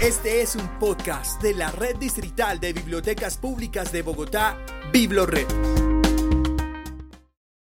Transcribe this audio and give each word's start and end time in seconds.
Este 0.00 0.42
es 0.42 0.56
un 0.56 0.66
podcast 0.80 1.40
de 1.40 1.54
la 1.54 1.70
Red 1.70 1.96
Distrital 1.96 2.58
de 2.58 2.72
Bibliotecas 2.72 3.38
Públicas 3.38 3.92
de 3.92 4.02
Bogotá, 4.02 4.58
BibloRed. 4.92 5.46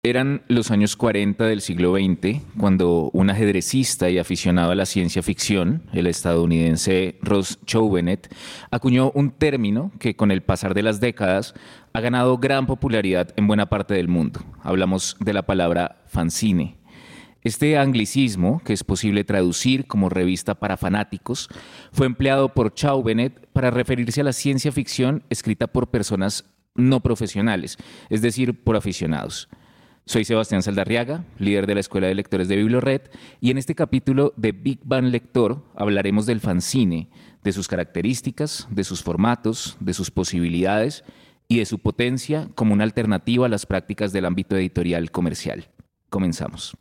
Eran 0.04 0.44
los 0.48 0.70
años 0.70 0.96
40 0.96 1.46
del 1.46 1.62
siglo 1.62 1.96
XX 1.96 2.42
cuando 2.58 3.10
un 3.14 3.30
ajedrecista 3.30 4.10
y 4.10 4.18
aficionado 4.18 4.72
a 4.72 4.76
la 4.76 4.86
ciencia 4.86 5.24
ficción, 5.24 5.84
el 5.94 6.08
estadounidense 6.08 7.18
Ross 7.22 7.60
Chauvenet, 7.66 8.34
acuñó 8.70 9.12
un 9.12 9.32
término 9.32 9.92
que 10.00 10.16
con 10.16 10.32
el 10.32 10.42
pasar 10.44 10.74
de 10.74 10.84
las 10.84 11.00
décadas 11.00 11.54
ha 11.94 12.02
ganado 12.02 12.38
gran 12.38 12.66
popularidad 12.66 13.34
en 13.36 13.48
buena 13.48 13.68
parte 13.70 13.94
del 13.94 14.08
mundo. 14.08 14.42
Hablamos 14.62 15.16
de 15.20 15.34
la 15.34 15.46
palabra 15.46 16.04
fanzine. 16.08 16.78
Este 17.46 17.78
anglicismo, 17.78 18.60
que 18.66 18.74
es 18.74 18.84
posible 18.84 19.24
traducir 19.24 19.86
como 19.86 20.10
revista 20.10 20.56
para 20.56 20.78
fanáticos, 20.78 21.48
fue 21.92 22.08
empleado 22.08 22.50
por 22.50 22.74
Chauvenet 22.74 23.48
para 23.54 23.70
referirse 23.70 24.22
a 24.22 24.24
la 24.24 24.34
ciencia 24.34 24.72
ficción 24.72 25.24
escrita 25.30 25.68
por 25.68 25.92
personas 25.92 26.46
no 26.74 27.02
profesionales, 27.02 27.78
es 28.10 28.24
decir, 28.24 28.64
por 28.64 28.76
aficionados. 28.76 29.48
Soy 30.08 30.26
Sebastián 30.26 30.64
Saldarriaga, 30.64 31.24
líder 31.38 31.68
de 31.68 31.76
la 31.76 31.82
Escuela 31.82 32.08
de 32.08 32.16
Lectores 32.16 32.48
de 32.48 32.56
Biblored, 32.56 33.12
y 33.40 33.52
en 33.52 33.60
este 33.60 33.76
capítulo 33.76 34.34
de 34.38 34.52
Big 34.52 34.80
Bang 34.84 35.06
Lector 35.06 35.64
hablaremos 35.76 36.26
del 36.26 36.40
fanzine, 36.40 37.10
de 37.44 37.52
sus 37.52 37.68
características, 37.68 38.68
de 38.72 38.84
sus 38.84 39.04
formatos, 39.04 39.78
de 39.80 39.94
sus 39.94 40.10
posibilidades 40.10 41.04
y 41.48 41.60
de 41.60 41.68
su 41.68 41.78
potencia 41.78 42.50
como 42.56 42.74
una 42.74 42.86
alternativa 42.86 43.46
a 43.46 43.50
las 43.50 43.68
prácticas 43.68 44.12
del 44.14 44.26
ámbito 44.26 44.58
editorial 44.58 45.12
comercial. 45.12 45.70
Comenzamos. 46.10 46.76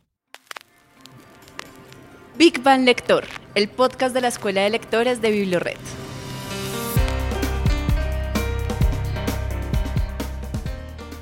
Big 2.37 2.61
Bang 2.61 2.83
Lector, 2.83 3.23
el 3.55 3.69
podcast 3.69 4.13
de 4.13 4.19
la 4.19 4.27
Escuela 4.27 4.59
de 4.59 4.69
Lectores 4.69 5.21
de 5.21 5.31
Biblored. 5.31 5.77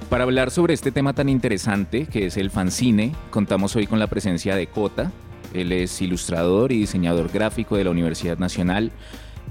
Para 0.10 0.24
hablar 0.24 0.50
sobre 0.50 0.74
este 0.74 0.92
tema 0.92 1.14
tan 1.14 1.30
interesante 1.30 2.08
que 2.08 2.26
es 2.26 2.38
el 2.38 2.50
fanzine, 2.50 3.12
contamos 3.30 3.76
hoy 3.76 3.86
con 3.86 4.00
la 4.00 4.08
presencia 4.08 4.56
de 4.56 4.66
Cota. 4.66 5.12
Él 5.54 5.72
es 5.72 6.02
ilustrador 6.02 6.72
y 6.72 6.80
diseñador 6.80 7.32
gráfico 7.32 7.78
de 7.78 7.84
la 7.84 7.92
Universidad 7.92 8.40
Nacional. 8.40 8.92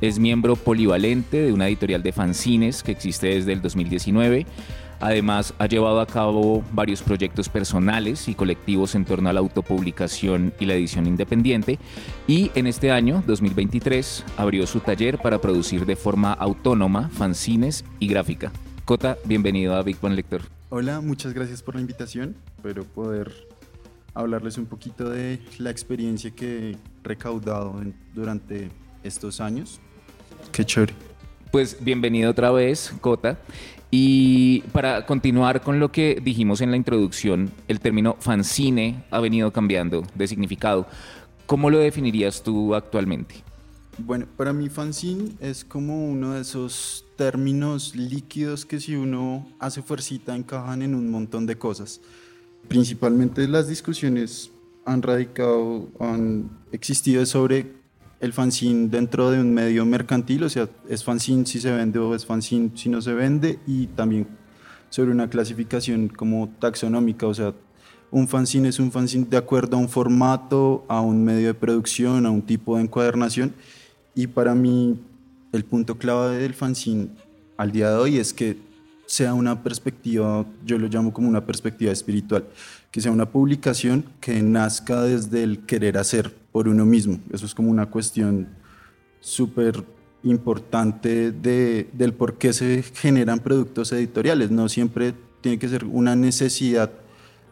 Es 0.00 0.18
miembro 0.18 0.56
polivalente 0.56 1.42
de 1.42 1.52
una 1.52 1.68
editorial 1.68 2.02
de 2.02 2.10
fanzines 2.10 2.82
que 2.82 2.90
existe 2.90 3.28
desde 3.28 3.52
el 3.52 3.62
2019 3.62 4.46
Además, 5.02 5.52
ha 5.58 5.66
llevado 5.66 6.00
a 6.00 6.06
cabo 6.06 6.62
varios 6.70 7.02
proyectos 7.02 7.48
personales 7.48 8.28
y 8.28 8.36
colectivos 8.36 8.94
en 8.94 9.04
torno 9.04 9.28
a 9.28 9.32
la 9.32 9.40
autopublicación 9.40 10.54
y 10.60 10.64
la 10.64 10.74
edición 10.74 11.08
independiente. 11.08 11.80
Y 12.28 12.52
en 12.54 12.68
este 12.68 12.92
año, 12.92 13.20
2023, 13.26 14.24
abrió 14.36 14.64
su 14.64 14.78
taller 14.78 15.18
para 15.18 15.40
producir 15.40 15.86
de 15.86 15.96
forma 15.96 16.32
autónoma 16.32 17.08
fanzines 17.08 17.84
y 17.98 18.06
gráfica. 18.06 18.52
Cota, 18.84 19.18
bienvenido 19.24 19.74
a 19.74 19.82
Big 19.82 19.96
One 20.00 20.14
Lector. 20.14 20.42
Hola, 20.68 21.00
muchas 21.00 21.32
gracias 21.32 21.64
por 21.64 21.74
la 21.74 21.80
invitación. 21.80 22.36
Espero 22.56 22.84
poder 22.84 23.32
hablarles 24.14 24.56
un 24.56 24.66
poquito 24.66 25.10
de 25.10 25.40
la 25.58 25.70
experiencia 25.70 26.30
que 26.30 26.70
he 26.70 26.76
recaudado 27.02 27.74
durante 28.14 28.70
estos 29.02 29.40
años. 29.40 29.80
Qué 30.52 30.64
chévere. 30.64 30.94
Pues 31.50 31.76
bienvenido 31.80 32.30
otra 32.30 32.52
vez, 32.52 32.94
Cota. 33.00 33.38
Y 33.94 34.62
para 34.72 35.04
continuar 35.04 35.60
con 35.60 35.78
lo 35.78 35.92
que 35.92 36.18
dijimos 36.24 36.62
en 36.62 36.70
la 36.70 36.78
introducción, 36.78 37.50
el 37.68 37.78
término 37.78 38.16
fanzine 38.20 39.04
ha 39.10 39.20
venido 39.20 39.52
cambiando 39.52 40.02
de 40.14 40.26
significado. 40.26 40.86
¿Cómo 41.44 41.68
lo 41.68 41.78
definirías 41.78 42.42
tú 42.42 42.74
actualmente? 42.74 43.34
Bueno, 43.98 44.24
para 44.38 44.54
mí 44.54 44.70
fanzine 44.70 45.32
es 45.40 45.62
como 45.62 46.08
uno 46.08 46.32
de 46.32 46.40
esos 46.40 47.04
términos 47.16 47.94
líquidos 47.94 48.64
que 48.64 48.80
si 48.80 48.96
uno 48.96 49.46
hace 49.58 49.82
fuercita 49.82 50.34
encajan 50.34 50.80
en 50.80 50.94
un 50.94 51.10
montón 51.10 51.44
de 51.44 51.58
cosas. 51.58 52.00
Principalmente 52.68 53.46
las 53.46 53.68
discusiones 53.68 54.50
han 54.86 55.02
radicado, 55.02 55.90
han 56.00 56.48
existido 56.72 57.26
sobre 57.26 57.81
el 58.22 58.32
fanzine 58.32 58.88
dentro 58.88 59.32
de 59.32 59.40
un 59.40 59.52
medio 59.52 59.84
mercantil, 59.84 60.44
o 60.44 60.48
sea, 60.48 60.68
es 60.88 61.02
fanzine 61.02 61.44
si 61.44 61.60
se 61.60 61.72
vende 61.72 61.98
o 61.98 62.14
es 62.14 62.24
fanzine 62.24 62.70
si 62.76 62.88
no 62.88 63.02
se 63.02 63.12
vende, 63.12 63.58
y 63.66 63.88
también 63.88 64.28
sobre 64.90 65.10
una 65.10 65.28
clasificación 65.28 66.08
como 66.08 66.48
taxonómica, 66.60 67.26
o 67.26 67.34
sea, 67.34 67.52
un 68.12 68.28
fanzine 68.28 68.68
es 68.68 68.78
un 68.78 68.92
fanzine 68.92 69.26
de 69.28 69.36
acuerdo 69.36 69.76
a 69.76 69.80
un 69.80 69.88
formato, 69.88 70.84
a 70.86 71.00
un 71.00 71.24
medio 71.24 71.48
de 71.48 71.54
producción, 71.54 72.24
a 72.24 72.30
un 72.30 72.42
tipo 72.42 72.76
de 72.76 72.84
encuadernación, 72.84 73.54
y 74.14 74.28
para 74.28 74.54
mí 74.54 75.00
el 75.50 75.64
punto 75.64 75.98
clave 75.98 76.36
del 76.36 76.54
fanzine 76.54 77.08
al 77.56 77.72
día 77.72 77.90
de 77.90 77.96
hoy 77.96 78.18
es 78.18 78.32
que 78.32 78.56
sea 79.06 79.34
una 79.34 79.64
perspectiva, 79.64 80.46
yo 80.64 80.78
lo 80.78 80.86
llamo 80.86 81.12
como 81.12 81.28
una 81.28 81.44
perspectiva 81.44 81.90
espiritual, 81.90 82.44
que 82.92 83.00
sea 83.00 83.10
una 83.10 83.28
publicación 83.28 84.04
que 84.20 84.40
nazca 84.42 85.02
desde 85.02 85.42
el 85.42 85.66
querer 85.66 85.98
hacer, 85.98 86.41
por 86.52 86.68
uno 86.68 86.84
mismo. 86.84 87.18
Eso 87.32 87.46
es 87.46 87.54
como 87.54 87.70
una 87.70 87.86
cuestión 87.86 88.48
súper 89.20 89.84
importante 90.22 91.32
de, 91.32 91.88
del 91.92 92.12
por 92.12 92.38
qué 92.38 92.52
se 92.52 92.82
generan 92.82 93.40
productos 93.40 93.90
editoriales. 93.92 94.50
No 94.50 94.68
siempre 94.68 95.14
tiene 95.40 95.58
que 95.58 95.68
ser 95.68 95.84
una 95.84 96.14
necesidad 96.14 96.92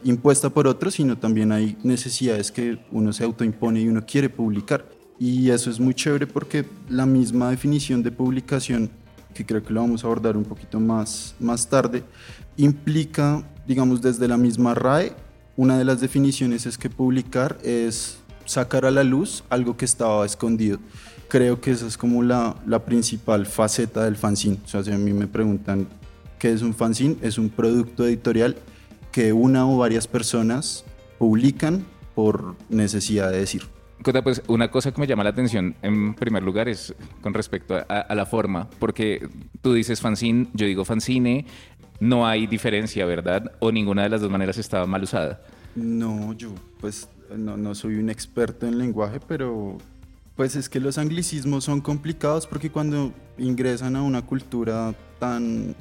impuesta 0.05 0.51
por 0.51 0.67
otros, 0.67 0.95
sino 0.95 1.19
también 1.19 1.53
hay 1.53 1.77
necesidades 1.83 2.53
que 2.53 2.79
uno 2.91 3.13
se 3.13 3.25
autoimpone 3.25 3.81
y 3.81 3.89
uno 3.89 4.05
quiere 4.07 4.29
publicar. 4.29 4.87
Y 5.19 5.51
eso 5.51 5.69
es 5.71 5.79
muy 5.79 5.95
chévere 5.95 6.27
porque 6.27 6.65
la 6.89 7.05
misma 7.05 7.51
definición 7.51 8.03
de 8.03 8.11
publicación, 8.11 8.91
que 9.35 9.45
creo 9.45 9.63
que 9.63 9.73
lo 9.73 9.81
vamos 9.81 10.03
a 10.03 10.07
abordar 10.07 10.37
un 10.37 10.45
poquito 10.45 10.81
más, 10.81 11.35
más 11.39 11.69
tarde, 11.69 12.03
implica, 12.57 13.45
digamos, 13.67 14.01
desde 14.01 14.27
la 14.27 14.39
misma 14.39 14.75
RAE, 14.75 15.13
una 15.57 15.77
de 15.77 15.85
las 15.85 16.01
definiciones 16.01 16.65
es 16.65 16.79
que 16.79 16.89
publicar 16.89 17.59
es 17.63 18.20
sacar 18.51 18.85
a 18.85 18.91
la 18.91 19.05
luz 19.05 19.45
algo 19.49 19.77
que 19.77 19.85
estaba 19.85 20.27
escondido. 20.27 20.79
Creo 21.29 21.61
que 21.61 21.71
esa 21.71 21.87
es 21.87 21.97
como 21.97 22.25
la, 22.25 22.57
la 22.67 22.85
principal 22.85 23.47
faceta 23.47 24.05
del 24.05 24.17
fanzine. 24.17 24.59
O 24.65 24.69
sea, 24.69 24.83
si 24.83 24.91
a 24.91 24.99
mí 24.99 25.13
me 25.13 25.29
preguntan 25.29 25.87
qué 26.41 26.53
es 26.53 26.63
un 26.63 26.75
fanzine, 26.75 27.17
es 27.23 27.39
un 27.39 27.49
producto 27.49 28.05
editorial 28.05 28.57
que 29.13 29.33
una 29.33 29.69
o 29.69 29.79
varias 29.79 30.09
personas 30.09 30.85
publican 31.19 31.85
por 32.17 32.57
necesidad 32.69 33.31
de 33.31 33.39
decir. 33.39 33.63
Pues 34.03 34.43
una 34.49 34.69
cosa 34.69 34.91
que 34.91 35.01
me 35.01 35.07
llama 35.07 35.23
la 35.23 35.31
atención 35.31 35.77
en 35.83 36.15
primer 36.15 36.43
lugar 36.43 36.69
es 36.69 36.93
con 37.21 37.33
respecto 37.35 37.77
a, 37.77 37.83
a, 37.83 38.15
la 38.17 38.27
forma, 38.27 38.69
porque 38.81 39.29
tú 39.61 39.75
dices 39.75 40.01
fanzine, 40.01 40.49
yo 40.55 40.67
digo 40.67 40.85
fanzine, 40.85 41.45
no 42.01 42.27
hay 42.27 42.47
diferencia, 42.49 43.05
¿verdad? 43.05 43.53
O 43.61 43.71
ninguna 43.71 44.03
de 44.03 44.09
las 44.09 44.23
dos 44.23 44.31
maneras 44.31 44.59
estaba 44.59 44.87
mal 44.87 45.03
usada. 45.03 45.43
No, 45.77 46.33
yo 46.33 46.53
pues 46.81 47.09
no, 47.37 47.57
no 47.57 47.75
soy 47.75 47.97
un 47.97 48.11
experto 48.11 48.67
en 48.67 48.79
lenguaje, 48.79 49.21
pero 49.21 49.79
pues 50.37 50.57
es 50.57 50.69
que 50.69 50.81
los 50.81 50.99
anglicismos 50.99 51.65
son 51.65 51.81
complicados 51.81 52.47
porque 52.47 52.71
cuando 52.71 53.13
ingresan 53.39 53.97
a 53.97 54.03
una 54.03 54.23
cultura 54.23 54.95
tan 55.19 55.75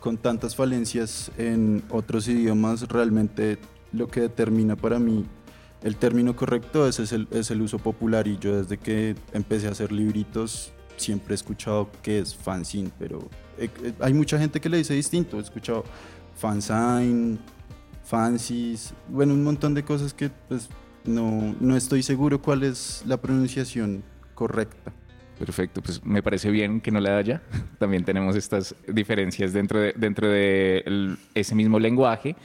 con 0.00 0.16
tantas 0.16 0.54
falencias 0.54 1.30
en 1.36 1.82
otros 1.90 2.28
idiomas, 2.28 2.88
realmente 2.88 3.58
lo 3.92 4.06
que 4.06 4.20
determina 4.20 4.76
para 4.76 4.98
mí 4.98 5.26
el 5.82 5.96
término 5.96 6.34
correcto 6.34 6.88
es, 6.88 6.98
es, 6.98 7.12
el, 7.12 7.28
es 7.30 7.50
el 7.50 7.62
uso 7.62 7.78
popular. 7.78 8.26
Y 8.26 8.38
yo 8.38 8.56
desde 8.56 8.78
que 8.78 9.14
empecé 9.32 9.68
a 9.68 9.70
hacer 9.70 9.92
libritos 9.92 10.72
siempre 10.96 11.34
he 11.34 11.36
escuchado 11.36 11.88
que 12.02 12.18
es 12.18 12.34
fanzine, 12.34 12.90
pero 12.98 13.20
eh, 13.56 13.70
eh, 13.82 13.92
hay 14.00 14.12
mucha 14.12 14.38
gente 14.38 14.60
que 14.60 14.68
le 14.68 14.78
dice 14.78 14.94
distinto, 14.94 15.38
he 15.38 15.42
escuchado 15.42 15.84
fanzine, 16.34 17.38
fancies, 18.04 18.92
bueno, 19.08 19.34
un 19.34 19.44
montón 19.44 19.74
de 19.74 19.84
cosas 19.84 20.12
que 20.12 20.30
pues 20.48 20.68
no, 21.08 21.56
no 21.60 21.76
estoy 21.76 22.02
seguro 22.02 22.40
cuál 22.40 22.62
es 22.62 23.02
la 23.06 23.16
pronunciación 23.20 24.04
correcta. 24.34 24.92
Perfecto, 25.38 25.82
pues 25.82 26.04
me 26.04 26.22
parece 26.22 26.50
bien 26.50 26.80
que 26.80 26.90
no 26.90 27.00
la 27.00 27.16
haya. 27.16 27.42
También 27.78 28.04
tenemos 28.04 28.36
estas 28.36 28.74
diferencias 28.86 29.52
dentro 29.52 29.80
de, 29.80 29.94
dentro 29.96 30.28
de 30.28 31.16
ese 31.34 31.54
mismo 31.54 31.78
lenguaje, 31.78 32.36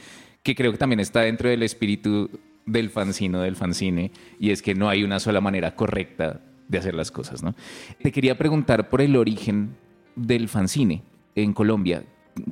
que 0.44 0.56
creo 0.56 0.72
que 0.72 0.78
también 0.78 1.00
está 1.00 1.22
dentro 1.22 1.50
del 1.50 1.64
espíritu 1.64 2.30
del 2.66 2.90
fanzino, 2.90 3.42
del 3.42 3.56
fanzine, 3.56 4.12
y 4.40 4.52
es 4.52 4.62
que 4.62 4.76
no 4.76 4.90
hay 4.90 5.04
una 5.04 5.20
sola 5.20 5.40
manera 5.40 5.76
correcta 5.76 6.42
de 6.68 6.78
hacer 6.78 6.96
las 6.96 7.12
cosas. 7.12 7.44
¿no? 7.44 7.56
Te 8.02 8.12
quería 8.12 8.38
preguntar 8.38 8.90
por 8.90 9.02
el 9.02 9.16
origen 9.16 9.76
del 10.16 10.50
fanzine 10.50 11.04
en 11.36 11.54
Colombia. 11.54 12.04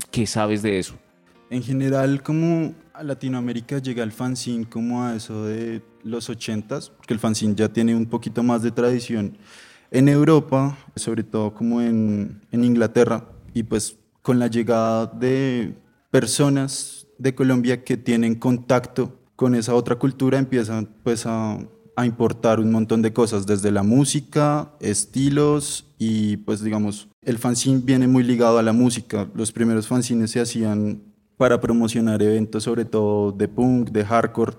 ¿Qué 0.10 0.26
sabes 0.26 0.62
de 0.62 0.80
eso? 0.80 0.98
En 1.52 1.62
general, 1.62 2.24
como 2.24 2.74
a 2.94 3.04
Latinoamérica 3.04 3.80
llega 3.80 4.04
el 4.04 4.14
fanzine 4.14 4.70
como 4.70 5.04
a 5.04 5.18
eso 5.18 5.46
de 5.46 5.82
los 6.02 6.30
80s, 6.30 6.92
porque 6.96 7.14
el 7.14 7.20
fanzine 7.20 7.56
ya 7.56 7.68
tiene 7.68 7.94
un 7.94 8.06
poquito 8.06 8.42
más 8.42 8.64
de 8.64 8.72
tradición 8.72 9.38
en 9.92 10.08
Europa, 10.08 10.78
sobre 10.96 11.24
todo 11.24 11.54
como 11.54 11.82
en, 11.82 12.42
en 12.52 12.64
Inglaterra, 12.64 13.26
y 13.54 13.64
pues 13.64 13.98
con 14.22 14.40
la 14.40 14.48
llegada 14.48 15.08
de 15.08 15.76
personas 16.10 17.06
de 17.18 17.36
Colombia 17.36 17.84
que 17.84 17.98
tienen 17.98 18.36
contacto 18.36 19.20
con 19.36 19.54
esa 19.54 19.76
otra 19.76 19.98
cultura 19.98 20.40
empiezan 20.40 20.88
pues 21.04 21.26
a 21.26 21.60
a 21.96 22.06
importar 22.06 22.60
un 22.60 22.72
montón 22.72 23.02
de 23.02 23.14
cosas, 23.14 23.46
desde 23.46 23.72
la 23.72 23.84
música, 23.84 24.72
estilos 24.80 25.86
y 25.98 26.38
pues 26.38 26.64
digamos, 26.64 27.10
el 27.22 27.38
fanzine 27.38 27.82
viene 27.84 28.08
muy 28.08 28.24
ligado 28.24 28.58
a 28.58 28.64
la 28.64 28.74
música. 28.74 29.30
Los 29.36 29.52
primeros 29.52 29.88
fanzines 29.88 30.32
se 30.32 30.40
hacían 30.40 31.11
para 31.42 31.60
promocionar 31.60 32.22
eventos 32.22 32.62
sobre 32.62 32.86
todo 32.86 33.32
de 33.32 33.48
punk, 33.48 33.90
de 33.90 34.06
hardcore 34.06 34.58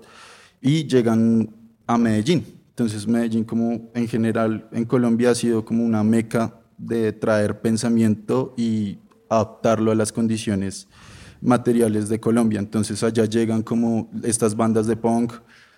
y 0.59 0.85
llegan 0.85 1.49
a 1.87 1.97
Medellín. 1.97 2.45
Entonces 2.71 3.07
Medellín 3.07 3.45
como 3.45 3.89
en 3.93 4.05
general 4.05 4.67
en 4.73 4.83
Colombia 4.83 5.29
ha 5.29 5.35
sido 5.35 5.63
como 5.63 5.85
una 5.85 6.03
meca 6.03 6.59
de 6.77 7.13
traer 7.13 7.61
pensamiento 7.61 8.53
y 8.57 8.97
adaptarlo 9.29 9.93
a 9.93 9.95
las 9.95 10.11
condiciones 10.11 10.89
materiales 11.39 12.09
de 12.09 12.19
Colombia. 12.19 12.59
Entonces 12.59 13.01
allá 13.01 13.23
llegan 13.23 13.63
como 13.63 14.11
estas 14.21 14.53
bandas 14.53 14.85
de 14.85 14.97
punk, 14.97 15.31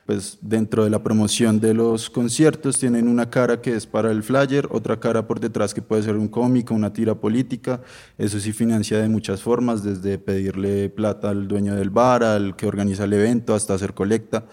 pues 0.05 0.37
dentro 0.41 0.83
de 0.83 0.89
la 0.89 1.01
promoción 1.01 1.59
de 1.59 1.73
los 1.73 2.09
conciertos 2.09 2.77
tienen 2.77 3.07
una 3.07 3.29
cara 3.29 3.61
que 3.61 3.75
es 3.75 3.87
para 3.87 4.11
el 4.11 4.21
flyer, 4.21 4.67
otra 4.71 4.99
cara 4.99 5.27
por 5.27 5.39
detrás 5.39 5.73
que 5.73 5.81
puede 5.81 6.03
ser 6.03 6.15
un 6.15 6.27
cómico, 6.27 6.75
una 6.75 6.93
tira 6.93 7.15
política. 7.15 7.81
Eso 8.17 8.39
sí 8.39 8.53
financia 8.53 8.99
de 8.99 9.09
muchas 9.09 9.41
formas, 9.41 9.83
desde 9.83 10.19
pedirle 10.19 10.89
plata 10.89 11.29
al 11.29 11.47
dueño 11.47 11.75
del 11.75 11.89
bar, 11.89 12.23
al 12.23 12.55
que 12.55 12.67
organiza 12.67 13.05
el 13.05 13.13
evento, 13.13 13.55
hasta 13.55 13.73
hacer 13.73 13.93
colecta. 13.93 14.45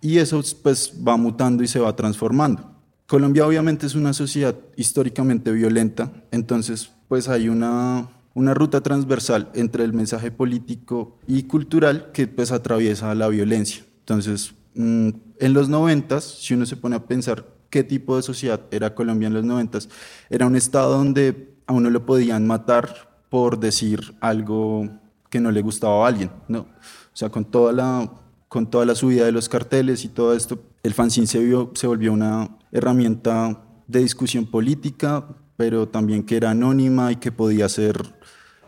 Y 0.00 0.18
eso 0.18 0.40
pues 0.62 0.92
va 1.06 1.16
mutando 1.16 1.64
y 1.64 1.68
se 1.68 1.80
va 1.80 1.96
transformando. 1.96 2.70
Colombia 3.06 3.46
obviamente 3.46 3.86
es 3.86 3.96
una 3.96 4.12
sociedad 4.12 4.54
históricamente 4.76 5.50
violenta, 5.50 6.12
entonces 6.30 6.90
pues 7.08 7.28
hay 7.28 7.48
una 7.48 8.10
una 8.38 8.54
ruta 8.54 8.80
transversal 8.80 9.50
entre 9.54 9.82
el 9.82 9.92
mensaje 9.92 10.30
político 10.30 11.18
y 11.26 11.42
cultural 11.44 12.12
que 12.12 12.28
pues 12.28 12.52
atraviesa 12.52 13.12
la 13.16 13.26
violencia. 13.26 13.84
Entonces, 13.98 14.54
en 14.74 15.52
los 15.54 15.68
noventas, 15.68 16.24
si 16.24 16.54
uno 16.54 16.66
se 16.66 16.76
pone 16.76 16.96
a 16.96 17.06
pensar 17.06 17.44
qué 17.70 17.84
tipo 17.84 18.16
de 18.16 18.22
sociedad 18.22 18.60
era 18.70 18.94
Colombia 18.94 19.28
en 19.28 19.34
los 19.34 19.44
noventas, 19.44 19.88
era 20.30 20.46
un 20.46 20.56
estado 20.56 20.96
donde 20.96 21.54
a 21.66 21.72
uno 21.72 21.90
lo 21.90 22.06
podían 22.06 22.46
matar 22.46 23.08
por 23.28 23.58
decir 23.58 24.14
algo 24.20 24.88
que 25.30 25.40
no 25.40 25.50
le 25.50 25.60
gustaba 25.60 26.04
a 26.04 26.08
alguien, 26.08 26.30
¿no? 26.48 26.60
O 26.60 27.16
sea, 27.18 27.28
con 27.28 27.44
toda 27.44 27.72
la, 27.72 28.10
con 28.48 28.70
toda 28.70 28.86
la 28.86 28.94
subida 28.94 29.24
de 29.24 29.32
los 29.32 29.48
carteles 29.48 30.04
y 30.04 30.08
todo 30.08 30.34
esto, 30.34 30.62
el 30.82 30.94
fanzine 30.94 31.26
se, 31.26 31.40
vio, 31.40 31.72
se 31.74 31.86
volvió 31.86 32.12
una 32.12 32.56
herramienta 32.72 33.62
de 33.86 34.00
discusión 34.00 34.46
política, 34.46 35.26
pero 35.56 35.88
también 35.88 36.22
que 36.22 36.36
era 36.36 36.50
anónima 36.50 37.12
y 37.12 37.16
que 37.16 37.32
podía 37.32 37.68
ser 37.68 38.14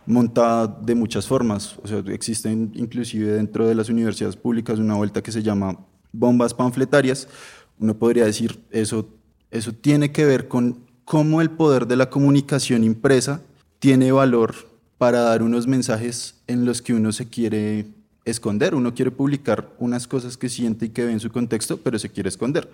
montada 0.06 0.67
de 0.67 0.94
muchas 0.94 1.26
formas. 1.26 1.79
O 1.82 1.88
sea, 1.88 2.02
existen 2.08 2.73
inclusive 2.75 3.32
dentro 3.32 3.67
de 3.67 3.75
las 3.75 3.88
universidades 3.88 4.37
públicas 4.37 4.79
una 4.79 4.97
vuelta 4.97 5.23
que 5.23 5.32
se 5.32 5.43
llama 5.43 5.79
bombas 6.12 6.55
panfletarias. 6.55 7.29
Uno 7.79 7.95
podría 7.95 8.25
decir, 8.25 8.61
eso, 8.71 9.09
eso 9.51 9.73
tiene 9.73 10.12
que 10.12 10.25
ver 10.25 10.49
con 10.49 10.79
cómo 11.05 11.41
el 11.41 11.51
poder 11.51 11.87
de 11.87 11.97
la 11.97 12.11
comunicación 12.11 12.85
impresa 12.85 13.43
tiene 13.79 14.12
valor 14.12 14.55
para 14.99 15.21
dar 15.21 15.43
unos 15.43 15.67
mensajes 15.67 16.35
en 16.47 16.65
los 16.65 16.83
que 16.83 16.95
uno 16.95 17.12
se 17.12 17.29
quiere 17.29 17.87
esconder. 18.25 18.75
Uno 18.75 18.95
quiere 18.95 19.11
publicar 19.11 19.71
unas 19.79 20.07
cosas 20.07 20.37
que 20.37 20.49
siente 20.49 20.87
y 20.87 20.89
que 20.91 21.05
ve 21.05 21.12
en 21.12 21.21
su 21.21 21.31
contexto, 21.31 21.79
pero 21.79 21.99
se 21.99 22.11
quiere 22.11 22.29
esconder. 22.29 22.71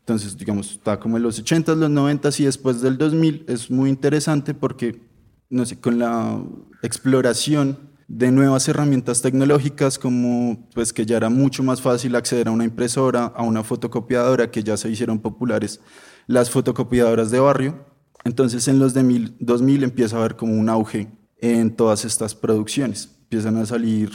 Entonces, 0.00 0.36
digamos, 0.36 0.72
está 0.72 0.98
como 0.98 1.16
en 1.16 1.22
los 1.22 1.42
80s, 1.42 1.76
los 1.76 1.90
90s 1.90 2.40
y 2.40 2.44
después 2.44 2.80
del 2.80 2.96
2000 2.96 3.44
es 3.48 3.70
muy 3.70 3.90
interesante 3.90 4.54
porque 4.54 5.00
no 5.48 5.64
sé, 5.64 5.78
con 5.78 5.98
la 5.98 6.42
exploración 6.82 7.78
de 8.08 8.30
nuevas 8.30 8.68
herramientas 8.68 9.20
tecnológicas 9.20 9.98
como 9.98 10.68
pues 10.74 10.92
que 10.92 11.06
ya 11.06 11.16
era 11.16 11.28
mucho 11.28 11.62
más 11.62 11.82
fácil 11.82 12.14
acceder 12.14 12.48
a 12.48 12.52
una 12.52 12.64
impresora, 12.64 13.26
a 13.26 13.42
una 13.42 13.64
fotocopiadora, 13.64 14.50
que 14.50 14.62
ya 14.62 14.76
se 14.76 14.88
hicieron 14.88 15.18
populares 15.18 15.80
las 16.26 16.50
fotocopiadoras 16.50 17.30
de 17.30 17.40
barrio. 17.40 17.84
Entonces 18.24 18.68
en 18.68 18.78
los 18.78 18.94
de 18.94 19.32
2000 19.40 19.84
empieza 19.84 20.16
a 20.16 20.20
haber 20.20 20.36
como 20.36 20.54
un 20.54 20.68
auge 20.68 21.08
en 21.38 21.74
todas 21.74 22.04
estas 22.04 22.34
producciones. 22.34 23.16
Empiezan 23.22 23.56
a 23.56 23.66
salir 23.66 24.10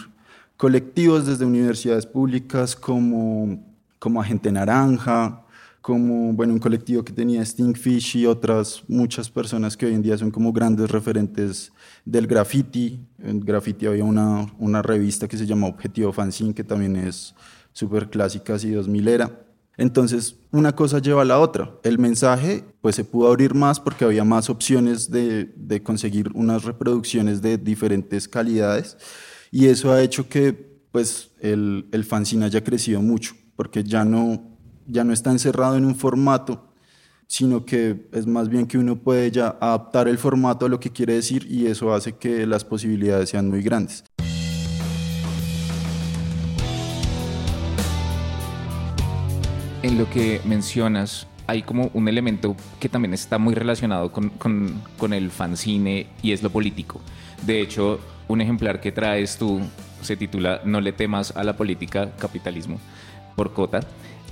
colectivos 0.58 1.26
desde 1.26 1.46
universidades 1.46 2.06
públicas 2.06 2.76
como, 2.76 3.76
como 4.00 4.22
Agente 4.22 4.52
Naranja, 4.52 5.41
como 5.82 6.32
bueno, 6.34 6.54
un 6.54 6.60
colectivo 6.60 7.04
que 7.04 7.12
tenía 7.12 7.44
Stingfish 7.44 8.18
y 8.18 8.26
otras 8.28 8.84
muchas 8.88 9.30
personas 9.30 9.76
que 9.76 9.88
hoy 9.88 9.96
en 9.96 10.04
día 10.04 10.18
son 10.18 10.30
como 10.30 10.54
grandes 10.54 10.92
referentes 10.92 11.72
del 12.06 12.28
graffiti. 12.28 13.00
En 13.18 13.40
graffiti 13.40 13.88
había 13.88 14.04
una, 14.04 14.54
una 14.60 14.82
revista 14.82 15.28
que 15.28 15.38
se 15.38 15.48
llama 15.48 15.68
Objetivo 15.68 16.14
Fanzine, 16.14 16.54
que 16.54 16.64
también 16.64 16.96
es 16.96 17.34
súper 17.74 18.10
clásica, 18.10 18.56
así 18.56 18.72
2000 18.72 19.08
era. 19.08 19.46
Entonces, 19.78 20.36
una 20.52 20.76
cosa 20.76 21.00
lleva 21.00 21.24
a 21.24 21.26
la 21.26 21.40
otra. 21.40 21.72
El 21.84 21.98
mensaje 21.98 22.64
pues 22.82 22.96
se 22.96 23.04
pudo 23.04 23.30
abrir 23.30 23.56
más 23.56 23.80
porque 23.80 24.06
había 24.06 24.24
más 24.24 24.50
opciones 24.50 25.10
de, 25.10 25.52
de 25.56 25.82
conseguir 25.82 26.30
unas 26.36 26.64
reproducciones 26.64 27.42
de 27.42 27.58
diferentes 27.58 28.28
calidades 28.28 28.98
y 29.50 29.66
eso 29.68 29.92
ha 29.92 30.02
hecho 30.04 30.30
que 30.30 30.54
pues 30.92 31.32
el, 31.40 31.88
el 31.92 32.04
fanzine 32.04 32.46
haya 32.46 32.64
crecido 32.64 33.02
mucho 33.02 33.34
porque 33.56 33.84
ya 33.84 34.06
no 34.06 34.51
ya 34.92 35.04
no 35.06 35.14
está 35.14 35.32
encerrado 35.32 35.78
en 35.78 35.86
un 35.86 35.96
formato, 35.96 36.68
sino 37.26 37.66
que 37.66 38.10
es 38.12 38.28
más 38.28 38.50
bien 38.50 38.68
que 38.68 38.78
uno 38.78 38.98
puede 38.98 39.32
ya 39.32 39.58
adaptar 39.62 40.10
el 40.10 40.18
formato 40.18 40.66
a 40.66 40.70
lo 40.70 40.80
que 40.80 40.92
quiere 40.92 41.14
decir 41.14 41.48
y 41.50 41.68
eso 41.68 41.94
hace 41.94 42.14
que 42.18 42.46
las 42.46 42.66
posibilidades 42.66 43.30
sean 43.30 43.50
muy 43.50 43.62
grandes. 43.62 44.04
En 49.82 49.98
lo 49.98 50.10
que 50.10 50.42
mencionas, 50.46 51.26
hay 51.48 51.64
como 51.64 51.90
un 51.94 52.08
elemento 52.08 52.56
que 52.80 52.90
también 52.90 53.14
está 53.14 53.38
muy 53.38 53.56
relacionado 53.56 54.12
con, 54.12 54.30
con, 54.30 54.82
con, 54.98 55.14
el 55.14 55.32
fanzine 55.32 56.08
y 56.22 56.34
es 56.34 56.44
lo 56.44 56.52
político. 56.52 57.02
De 57.46 57.62
hecho, 57.62 58.00
un 58.28 58.42
ejemplar 58.42 58.80
que 58.80 58.92
traes 58.92 59.38
tú 59.38 59.62
se 60.02 60.18
titula 60.18 60.62
No 60.66 60.82
le 60.82 60.92
temas 60.92 61.36
a 61.36 61.44
la 61.44 61.58
política, 61.58 62.12
capitalismo, 62.20 62.80
por 63.36 63.54
Cota. 63.54 63.80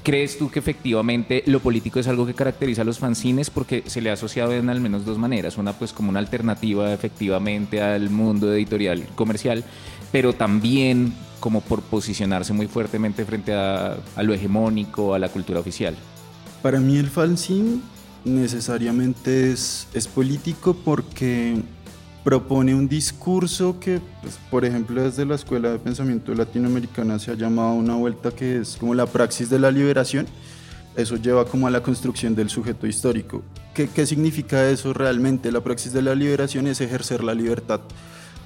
¿Crees 0.04 0.38
tú 0.38 0.50
que 0.50 0.60
efectivamente 0.60 1.44
lo 1.46 1.60
político 1.60 2.00
es 2.00 2.07
algo 2.07 2.25
que 2.25 2.34
caracteriza 2.34 2.84
a 2.84 2.86
los 2.86 3.00
fanzines? 3.00 3.50
Porque 3.50 3.84
se 3.86 4.01
le 4.01 4.10
ha 4.10 4.13
asociado 4.13 4.54
en 4.54 4.69
al 4.69 4.80
menos 4.80 5.06
dos 5.06 5.18
maneras. 5.18 5.57
Una 5.57 5.74
pues 5.74 5.92
como 5.92 6.10
una 6.10 6.19
alternativa 6.19 6.94
efectivamente 6.94 7.81
al 7.81 8.10
mundo 8.10 8.54
editorial 8.54 9.06
comercial, 9.16 9.63
pero 10.12 10.34
también 10.34 11.13
como 11.40 11.62
por 11.62 11.81
posicionarse 11.81 12.54
muy 12.54 12.68
fuertemente 12.68 13.25
frente 13.25 13.54
a, 13.54 13.98
lo 14.22 14.34
hegemónico, 14.34 15.13
a 15.13 15.19
la 15.19 15.30
cultura 15.30 15.60
oficial. 15.60 15.96
Para 16.62 16.80
mí 16.80 16.98
el 16.98 17.10
fanzine 17.10 17.80
necesariamente 18.25 19.51
es, 19.51 19.88
es 19.94 20.07
político 20.07 20.74
porque 20.74 21.62
propone 22.23 22.75
un 22.75 22.88
discurso 22.88 23.79
que, 23.79 24.01
pues, 24.21 24.39
por 24.49 24.65
ejemplo, 24.65 25.01
desde 25.01 25.25
la 25.25 25.35
Escuela 25.35 25.71
de 25.71 25.79
Pensamiento 25.79 26.33
Latinoamericana 26.33 27.19
se 27.19 27.31
ha 27.31 27.35
llamado 27.35 27.73
una 27.73 27.95
vuelta 27.95 28.31
que 28.31 28.57
es 28.57 28.77
como 28.77 28.93
la 28.93 29.05
praxis 29.05 29.49
de 29.49 29.59
la 29.59 29.71
liberación. 29.71 30.27
Eso 30.95 31.15
lleva 31.15 31.45
como 31.45 31.67
a 31.67 31.71
la 31.71 31.81
construcción 31.81 32.35
del 32.35 32.49
sujeto 32.49 32.88
histórico. 32.88 33.43
¿Qué, 33.73 33.88
qué 33.88 34.05
significa 34.05 34.69
eso 34.69 34.93
realmente? 34.93 35.51
La 35.51 35.61
praxis 35.61 35.93
de 35.93 36.01
la 36.01 36.15
liberación 36.15 36.67
es 36.67 36.81
ejercer 36.81 37.23
la 37.23 37.33
libertad. 37.33 37.79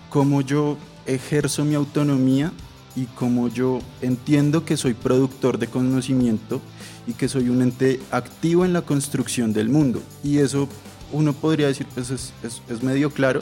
Cómo 0.09 0.41
yo 0.41 0.77
ejerzo 1.05 1.65
mi 1.65 1.75
autonomía 1.75 2.51
y 2.95 3.05
cómo 3.05 3.47
yo 3.47 3.79
entiendo 4.01 4.65
que 4.65 4.77
soy 4.77 4.93
productor 4.93 5.57
de 5.57 5.67
conocimiento 5.67 6.61
y 7.07 7.13
que 7.13 7.27
soy 7.27 7.49
un 7.49 7.61
ente 7.61 7.99
activo 8.11 8.65
en 8.65 8.73
la 8.73 8.83
construcción 8.83 9.53
del 9.53 9.69
mundo. 9.69 10.01
Y 10.23 10.37
eso 10.37 10.69
uno 11.13 11.34
podría 11.34 11.67
decir, 11.67 11.88
pues 11.93 12.10
es, 12.10 12.34
es, 12.43 12.84
medio 12.84 13.12
claro, 13.12 13.41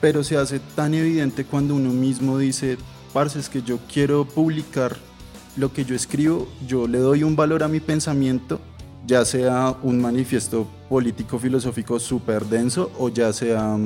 pero 0.00 0.22
se 0.22 0.36
hace 0.36 0.60
tan 0.76 0.94
evidente 0.94 1.44
cuando 1.44 1.74
uno 1.74 1.90
mismo 1.90 2.38
dice, 2.38 2.78
parce, 3.12 3.38
es 3.38 3.48
que 3.48 3.62
yo 3.62 3.78
quiero 3.92 4.24
publicar 4.24 4.96
lo 5.56 5.72
que 5.72 5.84
yo 5.84 5.94
escribo, 5.94 6.48
yo 6.66 6.86
le 6.86 6.98
doy 6.98 7.24
un 7.24 7.34
valor 7.34 7.62
a 7.62 7.68
mi 7.68 7.80
pensamiento, 7.80 8.60
ya 9.06 9.24
sea 9.24 9.76
un 9.82 10.00
manifiesto 10.00 10.68
político 10.88 11.38
filosófico 11.38 11.98
súper 11.98 12.44
denso 12.46 12.92
o 12.98 13.08
ya 13.08 13.32
sea, 13.32 13.76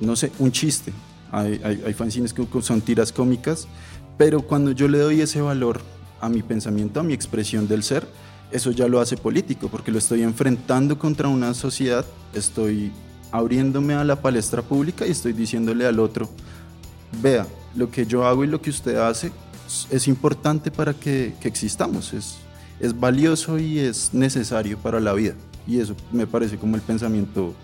no 0.00 0.16
sé, 0.16 0.32
un 0.38 0.50
chiste. 0.50 0.92
Hay, 1.32 1.60
hay, 1.62 1.82
hay 1.84 1.92
fanzines 1.92 2.32
que 2.32 2.46
son 2.62 2.80
tiras 2.80 3.12
cómicas, 3.12 3.68
pero 4.16 4.42
cuando 4.42 4.70
yo 4.70 4.88
le 4.88 4.98
doy 4.98 5.20
ese 5.20 5.40
valor 5.40 5.80
a 6.20 6.28
mi 6.28 6.42
pensamiento, 6.42 7.00
a 7.00 7.02
mi 7.02 7.12
expresión 7.12 7.68
del 7.68 7.82
ser, 7.82 8.06
eso 8.50 8.70
ya 8.70 8.88
lo 8.88 9.00
hace 9.00 9.16
político, 9.16 9.68
porque 9.68 9.90
lo 9.90 9.98
estoy 9.98 10.22
enfrentando 10.22 10.98
contra 10.98 11.28
una 11.28 11.54
sociedad, 11.54 12.04
estoy 12.32 12.92
abriéndome 13.32 13.94
a 13.94 14.04
la 14.04 14.16
palestra 14.20 14.62
pública 14.62 15.06
y 15.06 15.10
estoy 15.10 15.32
diciéndole 15.32 15.86
al 15.86 15.98
otro, 15.98 16.28
vea, 17.20 17.46
lo 17.74 17.90
que 17.90 18.06
yo 18.06 18.26
hago 18.26 18.44
y 18.44 18.46
lo 18.46 18.60
que 18.60 18.70
usted 18.70 18.96
hace 18.96 19.32
es 19.90 20.08
importante 20.08 20.70
para 20.70 20.94
que, 20.94 21.34
que 21.40 21.48
existamos, 21.48 22.14
es, 22.14 22.36
es 22.80 22.98
valioso 22.98 23.58
y 23.58 23.78
es 23.78 24.14
necesario 24.14 24.78
para 24.78 25.00
la 25.00 25.12
vida. 25.12 25.34
Y 25.66 25.80
eso 25.80 25.96
me 26.12 26.26
parece 26.26 26.56
como 26.56 26.76
el 26.76 26.82
pensamiento 26.82 27.54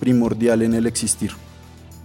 primordial 0.00 0.62
en 0.62 0.74
el 0.74 0.86
existir. 0.86 1.30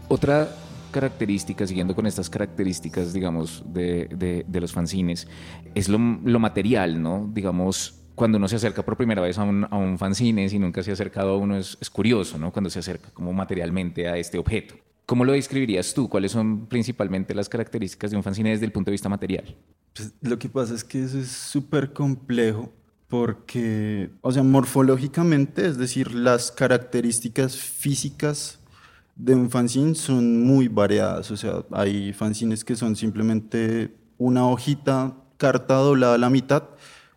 Otra 0.07 0.55
característica, 0.91 1.65
siguiendo 1.67 1.95
con 1.95 2.05
estas 2.05 2.29
características, 2.29 3.13
digamos, 3.13 3.63
de, 3.65 4.45
de, 4.47 4.59
los 4.59 4.71
fanzines, 4.71 5.27
es 5.75 5.89
lo, 5.89 5.97
lo 5.97 6.39
material, 6.39 7.01
¿no? 7.01 7.29
Digamos, 7.33 7.98
cuando 8.19 8.37
uno 8.37 8.49
se 8.49 8.57
acerca 8.57 8.83
por 8.83 8.97
primera 8.97 9.21
vez 9.21 9.37
a 9.37 9.43
un, 9.43 9.65
a 9.71 9.77
un 9.77 9.97
fanzine, 9.97 10.49
si 10.49 10.59
nunca 10.59 10.83
se 10.83 10.91
ha 10.91 10.93
acercado 10.93 11.29
a 11.31 11.37
uno, 11.37 11.55
es, 11.55 11.77
es 11.79 11.89
curioso, 11.89 12.37
¿no? 12.37 12.51
Cuando 12.51 12.69
se 12.69 12.79
acerca 12.79 13.09
como 13.11 13.31
materialmente 13.31 14.09
a 14.09 14.17
este 14.17 14.37
objeto. 14.37 14.75
¿Cómo 15.05 15.23
lo 15.23 15.31
describirías 15.31 15.93
tú? 15.93 16.09
¿Cuáles 16.09 16.33
son 16.33 16.67
principalmente 16.67 17.33
las 17.33 17.47
características 17.47 18.11
de 18.11 18.17
un 18.17 18.23
fanzine 18.23 18.49
desde 18.49 18.65
el 18.65 18.73
punto 18.73 18.91
de 18.91 18.91
vista 18.91 19.07
material? 19.07 19.55
Pues, 19.93 20.11
lo 20.21 20.37
que 20.37 20.49
pasa 20.49 20.75
es 20.75 20.83
que 20.83 21.01
eso 21.01 21.17
es 21.17 21.29
súper 21.29 21.93
complejo 21.93 22.73
porque, 23.07 24.09
o 24.19 24.33
sea, 24.33 24.43
morfológicamente, 24.43 25.65
es 25.65 25.77
decir, 25.77 26.13
las 26.13 26.51
características 26.51 27.55
físicas 27.55 28.59
de 29.15 29.33
un 29.33 29.49
fanzine 29.49 29.95
son 29.95 30.43
muy 30.43 30.67
variadas. 30.67 31.31
O 31.31 31.37
sea, 31.37 31.63
hay 31.71 32.11
fanzines 32.11 32.65
que 32.65 32.75
son 32.75 32.97
simplemente 32.97 33.95
una 34.17 34.45
hojita, 34.45 35.15
carta 35.37 35.75
doblada 35.75 36.15
a 36.15 36.17
la 36.17 36.29
mitad, 36.29 36.63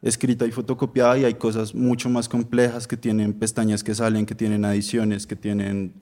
escrita 0.03 0.47
y 0.47 0.51
fotocopiada, 0.51 1.17
y 1.17 1.25
hay 1.25 1.35
cosas 1.35 1.75
mucho 1.75 2.11
más 2.11 2.29
complejas 2.29 2.87
que 2.87 2.97
tienen 2.97 3.33
pestañas 3.33 3.85
que 3.85 3.95
salen, 3.95 4.27
que 4.27 4.35
tienen 4.35 4.65
adiciones, 4.65 5.27
que 5.27 5.37
tienen 5.37 5.95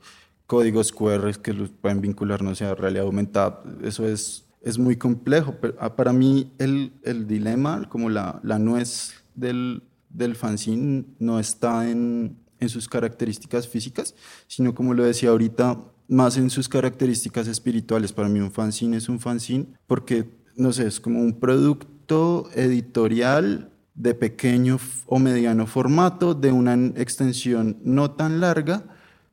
códigos 0.47 0.90
QR 0.90 1.38
que 1.40 1.52
los 1.52 1.71
pueden 1.71 2.00
vincular, 2.00 2.42
no 2.42 2.54
sé, 2.54 2.64
a 2.64 2.75
realidad 2.75 3.04
aumentada. 3.04 3.62
Eso 3.85 4.09
es, 4.09 4.47
es 4.62 4.78
muy 4.78 4.97
complejo. 4.97 5.54
Pero 5.61 5.76
ah, 5.78 5.95
para 5.95 6.12
mí 6.12 6.50
el, 6.59 6.92
el 7.04 7.28
dilema, 7.28 7.88
como 7.88 8.09
la, 8.09 8.40
la 8.42 8.59
nuez 8.59 9.12
del, 9.35 9.85
del 10.09 10.35
fanzine, 10.35 11.04
no 11.21 11.38
está 11.38 11.88
en, 11.88 12.37
en 12.59 12.69
sus 12.69 12.88
características 12.88 13.69
físicas, 13.69 14.16
sino 14.49 14.75
como 14.75 14.92
lo 14.95 15.04
decía 15.04 15.30
ahorita, 15.30 15.78
más 16.09 16.37
en 16.37 16.50
sus 16.50 16.69
características 16.69 17.47
espirituales. 17.47 18.12
Para 18.12 18.28
mí 18.28 18.40
un 18.40 18.50
fanzine 18.50 18.97
es 18.97 19.09
un 19.09 19.21
fanzine 19.21 19.66
porque, 19.87 20.28
no 20.57 20.73
sé, 20.73 20.87
es 20.87 20.99
como 20.99 21.21
un 21.21 21.38
producto 21.38 22.50
editorial 22.57 23.69
de 23.94 24.14
pequeño 24.14 24.78
o 25.06 25.18
mediano 25.18 25.66
formato, 25.66 26.35
de 26.35 26.52
una 26.52 26.75
extensión 26.97 27.78
no 27.82 28.12
tan 28.12 28.40
larga, 28.40 28.85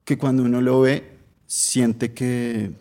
que 0.04 0.18
cuando 0.18 0.44
uno 0.44 0.62
lo 0.62 0.82
ve 0.82 1.18
siente 1.46 2.14
que, 2.14 2.72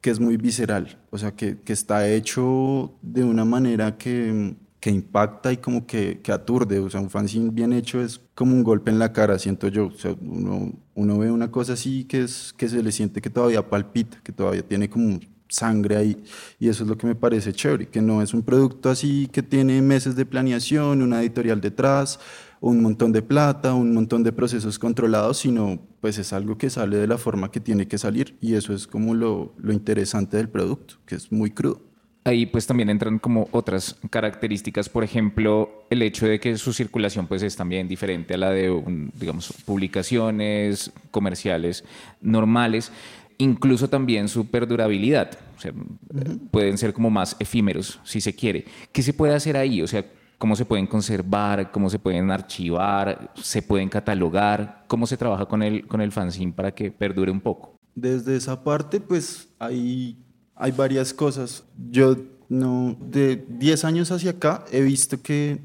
que 0.00 0.10
es 0.10 0.20
muy 0.20 0.36
visceral, 0.36 0.98
o 1.10 1.18
sea, 1.18 1.32
que, 1.32 1.58
que, 1.60 1.72
está 1.72 2.08
hecho 2.08 2.92
de 3.02 3.24
una 3.24 3.44
manera 3.44 3.96
que, 3.96 4.54
que 4.80 4.90
impacta 4.90 5.52
y 5.52 5.58
como 5.58 5.86
que, 5.86 6.20
que, 6.22 6.32
aturde, 6.32 6.80
o 6.80 6.90
sea, 6.90 7.00
un 7.00 7.08
fanzine 7.08 7.50
bien 7.50 7.72
hecho 7.72 8.02
es 8.02 8.20
como 8.34 8.54
un 8.54 8.64
golpe 8.64 8.90
en 8.90 8.98
la 8.98 9.12
cara, 9.12 9.38
siento 9.38 9.68
yo, 9.68 9.86
o 9.86 9.98
sea, 9.98 10.14
uno, 10.20 10.72
uno 10.94 11.18
ve 11.18 11.30
una 11.30 11.50
cosa 11.50 11.74
así 11.74 12.04
que, 12.04 12.22
es, 12.22 12.52
que 12.56 12.68
se 12.68 12.82
le 12.82 12.90
siente 12.90 13.20
que 13.20 13.30
todavía 13.30 13.68
palpita, 13.68 14.20
que 14.24 14.32
todavía 14.32 14.66
tiene 14.66 14.90
como 14.90 15.20
sangre 15.52 15.96
ahí, 15.96 16.16
y 16.58 16.68
eso 16.68 16.84
es 16.84 16.88
lo 16.88 16.96
que 16.96 17.06
me 17.06 17.14
parece 17.14 17.52
chévere, 17.52 17.86
que 17.88 18.00
no 18.00 18.22
es 18.22 18.34
un 18.34 18.42
producto 18.42 18.90
así 18.90 19.28
que 19.32 19.42
tiene 19.42 19.82
meses 19.82 20.16
de 20.16 20.26
planeación, 20.26 21.02
una 21.02 21.20
editorial 21.20 21.60
detrás, 21.60 22.18
un 22.60 22.80
montón 22.80 23.12
de 23.12 23.22
plata, 23.22 23.74
un 23.74 23.92
montón 23.92 24.22
de 24.22 24.32
procesos 24.32 24.78
controlados, 24.78 25.38
sino 25.38 25.80
pues 26.00 26.18
es 26.18 26.32
algo 26.32 26.56
que 26.56 26.70
sale 26.70 26.96
de 26.96 27.06
la 27.08 27.18
forma 27.18 27.50
que 27.50 27.60
tiene 27.60 27.88
que 27.88 27.98
salir 27.98 28.36
y 28.40 28.54
eso 28.54 28.72
es 28.72 28.86
como 28.86 29.14
lo, 29.14 29.52
lo 29.58 29.72
interesante 29.72 30.36
del 30.36 30.48
producto, 30.48 30.94
que 31.04 31.16
es 31.16 31.30
muy 31.32 31.50
crudo. 31.50 31.92
Ahí 32.24 32.46
pues 32.46 32.68
también 32.68 32.88
entran 32.88 33.18
como 33.18 33.48
otras 33.50 33.96
características, 34.08 34.88
por 34.88 35.02
ejemplo, 35.02 35.86
el 35.90 36.02
hecho 36.02 36.26
de 36.26 36.38
que 36.38 36.56
su 36.56 36.72
circulación 36.72 37.26
pues 37.26 37.42
es 37.42 37.56
también 37.56 37.88
diferente 37.88 38.34
a 38.34 38.38
la 38.38 38.50
de, 38.50 38.70
digamos, 39.18 39.52
publicaciones 39.66 40.92
comerciales 41.10 41.82
normales, 42.20 42.92
incluso 43.38 43.88
también 43.88 44.28
su 44.28 44.46
perdurabilidad, 44.46 45.38
o 45.56 45.60
sea, 45.60 45.72
uh 45.72 46.16
-huh. 46.16 46.38
pueden 46.50 46.78
ser 46.78 46.92
como 46.92 47.10
más 47.10 47.36
efímeros 47.38 48.00
si 48.04 48.20
se 48.20 48.34
quiere. 48.34 48.64
¿Qué 48.92 49.02
se 49.02 49.12
puede 49.12 49.34
hacer 49.34 49.56
ahí? 49.56 49.82
O 49.82 49.86
sea, 49.86 50.04
cómo 50.38 50.56
se 50.56 50.64
pueden 50.64 50.88
conservar, 50.88 51.70
cómo 51.70 51.88
se 51.88 52.00
pueden 52.00 52.30
archivar, 52.30 53.32
se 53.36 53.62
pueden 53.62 53.88
catalogar, 53.88 54.84
cómo 54.88 55.06
se 55.06 55.16
trabaja 55.16 55.46
con 55.46 55.62
el, 55.62 55.86
con 55.86 56.00
el 56.00 56.10
fanzine 56.10 56.52
para 56.52 56.74
que 56.74 56.90
perdure 56.90 57.30
un 57.30 57.40
poco. 57.40 57.76
Desde 57.94 58.34
esa 58.34 58.64
parte, 58.64 58.98
pues 58.98 59.48
hay, 59.60 60.16
hay 60.56 60.72
varias 60.72 61.14
cosas. 61.14 61.64
Yo 61.90 62.16
no, 62.48 62.96
de 63.00 63.36
10 63.48 63.84
años 63.84 64.10
hacia 64.10 64.32
acá 64.32 64.64
he 64.72 64.80
visto 64.80 65.22
que 65.22 65.60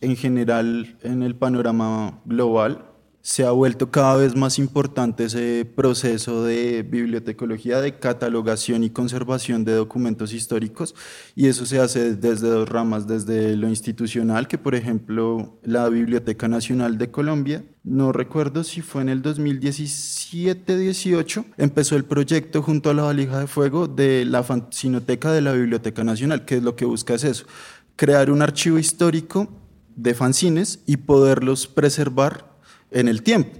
en 0.00 0.16
general 0.16 0.96
en 1.02 1.22
el 1.22 1.36
panorama 1.36 2.18
global 2.24 2.86
se 3.22 3.44
ha 3.44 3.52
vuelto 3.52 3.92
cada 3.92 4.16
vez 4.16 4.34
más 4.34 4.58
importante 4.58 5.22
ese 5.24 5.64
proceso 5.64 6.44
de 6.44 6.82
bibliotecología, 6.82 7.80
de 7.80 7.96
catalogación 7.96 8.82
y 8.82 8.90
conservación 8.90 9.64
de 9.64 9.74
documentos 9.74 10.32
históricos, 10.32 10.96
y 11.36 11.46
eso 11.46 11.64
se 11.64 11.78
hace 11.78 12.16
desde 12.16 12.48
dos 12.48 12.68
ramas, 12.68 13.06
desde 13.06 13.56
lo 13.56 13.68
institucional, 13.68 14.48
que 14.48 14.58
por 14.58 14.74
ejemplo 14.74 15.56
la 15.62 15.88
Biblioteca 15.88 16.48
Nacional 16.48 16.98
de 16.98 17.12
Colombia, 17.12 17.64
no 17.84 18.10
recuerdo 18.10 18.64
si 18.64 18.80
fue 18.80 19.02
en 19.02 19.08
el 19.08 19.22
2017-18, 19.22 21.44
empezó 21.58 21.94
el 21.94 22.04
proyecto 22.04 22.60
junto 22.60 22.90
a 22.90 22.94
la 22.94 23.04
valija 23.04 23.38
de 23.38 23.46
fuego 23.46 23.86
de 23.86 24.24
la 24.24 24.42
fanzinoteca 24.42 25.30
de 25.30 25.42
la 25.42 25.52
Biblioteca 25.52 26.02
Nacional, 26.02 26.44
que 26.44 26.56
es 26.56 26.64
lo 26.64 26.74
que 26.74 26.86
busca 26.86 27.14
es 27.14 27.22
eso, 27.22 27.46
crear 27.94 28.32
un 28.32 28.42
archivo 28.42 28.80
histórico 28.80 29.48
de 29.94 30.14
fanzines 30.14 30.80
y 30.86 30.96
poderlos 30.96 31.68
preservar 31.68 32.50
en 32.92 33.08
el 33.08 33.22
tiempo. 33.22 33.58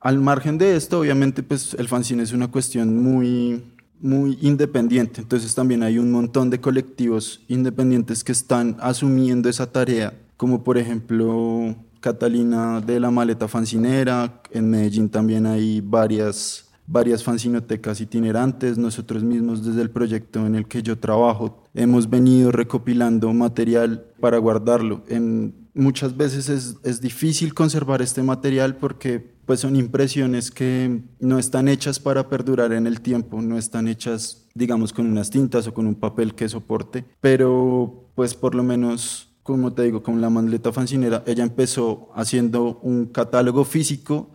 Al 0.00 0.18
margen 0.18 0.58
de 0.58 0.76
esto, 0.76 1.00
obviamente, 1.00 1.42
pues 1.42 1.74
el 1.74 1.88
fanzine 1.88 2.22
es 2.22 2.32
una 2.32 2.50
cuestión 2.50 3.02
muy, 3.02 3.62
muy 4.00 4.36
independiente. 4.42 5.20
Entonces 5.20 5.54
también 5.54 5.82
hay 5.82 5.98
un 5.98 6.10
montón 6.10 6.50
de 6.50 6.60
colectivos 6.60 7.40
independientes 7.48 8.24
que 8.24 8.32
están 8.32 8.76
asumiendo 8.80 9.48
esa 9.48 9.70
tarea, 9.70 10.12
como 10.36 10.64
por 10.64 10.76
ejemplo 10.76 11.76
Catalina 12.00 12.80
de 12.80 12.98
la 12.98 13.12
Maleta 13.12 13.46
Fancinera. 13.46 14.42
En 14.50 14.68
Medellín 14.68 15.08
también 15.08 15.46
hay 15.46 15.80
varias, 15.80 16.68
varias 16.84 17.22
fancinotecas 17.22 18.00
itinerantes. 18.00 18.76
Nosotros 18.76 19.22
mismos 19.22 19.64
desde 19.64 19.82
el 19.82 19.90
proyecto 19.90 20.44
en 20.44 20.56
el 20.56 20.66
que 20.66 20.82
yo 20.82 20.98
trabajo 20.98 21.62
hemos 21.74 22.10
venido 22.10 22.50
recopilando 22.50 23.32
material 23.32 24.04
para 24.20 24.38
guardarlo 24.38 25.04
en 25.06 25.61
muchas 25.74 26.16
veces 26.16 26.48
es, 26.48 26.76
es, 26.84 27.00
difícil 27.00 27.54
conservar 27.54 28.02
este 28.02 28.22
material 28.22 28.76
porque 28.76 29.32
pues 29.46 29.60
son 29.60 29.76
impresiones 29.76 30.50
que 30.50 31.02
no 31.18 31.38
están 31.38 31.68
hechas 31.68 31.98
para 31.98 32.28
perdurar 32.28 32.72
en 32.72 32.86
el 32.86 33.00
tiempo, 33.00 33.40
no 33.40 33.58
están 33.58 33.88
hechas 33.88 34.46
digamos 34.54 34.92
con 34.92 35.06
unas 35.06 35.30
tintas 35.30 35.66
o 35.66 35.74
con 35.74 35.86
un 35.86 35.94
papel 35.94 36.34
que 36.34 36.48
soporte, 36.48 37.04
pero 37.20 38.10
pues 38.14 38.34
por 38.34 38.54
lo 38.54 38.62
menos 38.62 39.28
como 39.42 39.72
te 39.72 39.82
digo 39.82 40.02
con 40.02 40.20
la 40.20 40.30
manleta 40.30 40.72
fancinera, 40.72 41.24
ella 41.26 41.42
empezó 41.42 42.10
haciendo 42.14 42.78
un 42.82 43.06
catálogo 43.06 43.64
físico 43.64 44.30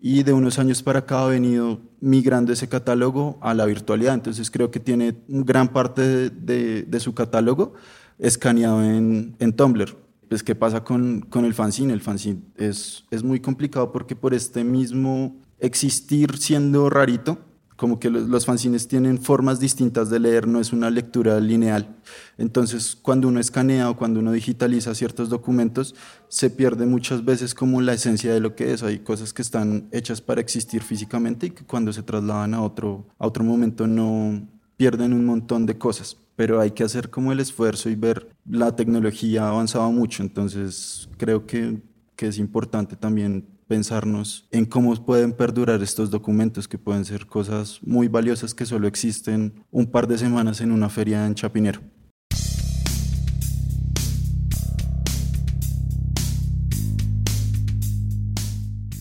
y 0.00 0.22
de 0.22 0.32
unos 0.32 0.58
años 0.58 0.82
para 0.82 1.00
acá 1.00 1.24
ha 1.24 1.28
venido 1.28 1.80
migrando 2.00 2.52
ese 2.52 2.68
catálogo 2.68 3.38
a 3.42 3.54
la 3.54 3.64
virtualidad, 3.64 4.14
entonces 4.14 4.50
creo 4.50 4.70
que 4.70 4.80
tiene 4.80 5.16
gran 5.28 5.68
parte 5.68 6.02
de, 6.02 6.30
de, 6.30 6.82
de 6.82 7.00
su 7.00 7.14
catálogo 7.14 7.74
escaneado 8.18 8.82
en, 8.82 9.36
en 9.38 9.52
Tumblr 9.54 10.09
pues, 10.30 10.44
¿qué 10.44 10.54
pasa 10.54 10.84
con, 10.84 11.22
con 11.22 11.44
el 11.44 11.54
fanzine? 11.54 11.92
El 11.92 12.00
fanzine 12.00 12.40
es, 12.56 13.04
es 13.10 13.24
muy 13.24 13.40
complicado 13.40 13.90
porque 13.90 14.14
por 14.14 14.32
este 14.32 14.62
mismo 14.62 15.36
existir 15.58 16.38
siendo 16.38 16.88
rarito, 16.88 17.38
como 17.74 17.98
que 17.98 18.10
los, 18.10 18.46
fanzines 18.46 18.86
tienen 18.86 19.20
formas 19.20 19.58
distintas 19.58 20.08
de 20.08 20.20
leer, 20.20 20.46
no 20.46 20.60
es 20.60 20.72
una 20.72 20.88
lectura 20.88 21.40
lineal. 21.40 21.96
Entonces, 22.38 22.94
cuando 22.94 23.26
uno 23.26 23.40
escanea 23.40 23.90
o 23.90 23.96
cuando 23.96 24.20
uno 24.20 24.30
digitaliza 24.30 24.94
ciertos 24.94 25.30
documentos, 25.30 25.96
se 26.28 26.48
pierde 26.48 26.86
muchas 26.86 27.24
veces 27.24 27.52
como 27.52 27.80
la 27.80 27.94
esencia 27.94 28.32
de 28.32 28.38
lo 28.38 28.54
que 28.54 28.72
es. 28.72 28.84
Hay 28.84 29.00
cosas 29.00 29.32
que 29.32 29.42
están 29.42 29.88
hechas 29.90 30.20
para 30.20 30.40
existir 30.40 30.84
físicamente 30.84 31.46
y 31.46 31.50
que 31.50 31.64
cuando 31.64 31.92
se 31.92 32.04
trasladan 32.04 32.54
a 32.54 32.62
otro, 32.62 33.04
a 33.18 33.26
otro 33.26 33.42
momento 33.42 33.88
no 33.88 34.46
pierden 34.76 35.12
un 35.12 35.24
montón 35.24 35.66
de 35.66 35.76
cosas 35.76 36.18
pero 36.40 36.58
hay 36.58 36.70
que 36.70 36.84
hacer 36.84 37.10
como 37.10 37.32
el 37.32 37.40
esfuerzo 37.40 37.90
y 37.90 37.96
ver 37.96 38.30
la 38.48 38.74
tecnología 38.74 39.44
ha 39.44 39.50
avanzado 39.50 39.92
mucho, 39.92 40.22
entonces 40.22 41.06
creo 41.18 41.44
que, 41.44 41.82
que 42.16 42.28
es 42.28 42.38
importante 42.38 42.96
también 42.96 43.46
pensarnos 43.68 44.48
en 44.50 44.64
cómo 44.64 44.94
pueden 45.04 45.34
perdurar 45.34 45.82
estos 45.82 46.10
documentos 46.10 46.66
que 46.66 46.78
pueden 46.78 47.04
ser 47.04 47.26
cosas 47.26 47.78
muy 47.82 48.08
valiosas 48.08 48.54
que 48.54 48.64
solo 48.64 48.88
existen 48.88 49.52
un 49.70 49.84
par 49.84 50.06
de 50.06 50.16
semanas 50.16 50.62
en 50.62 50.72
una 50.72 50.88
feria 50.88 51.26
en 51.26 51.34
Chapinero. 51.34 51.82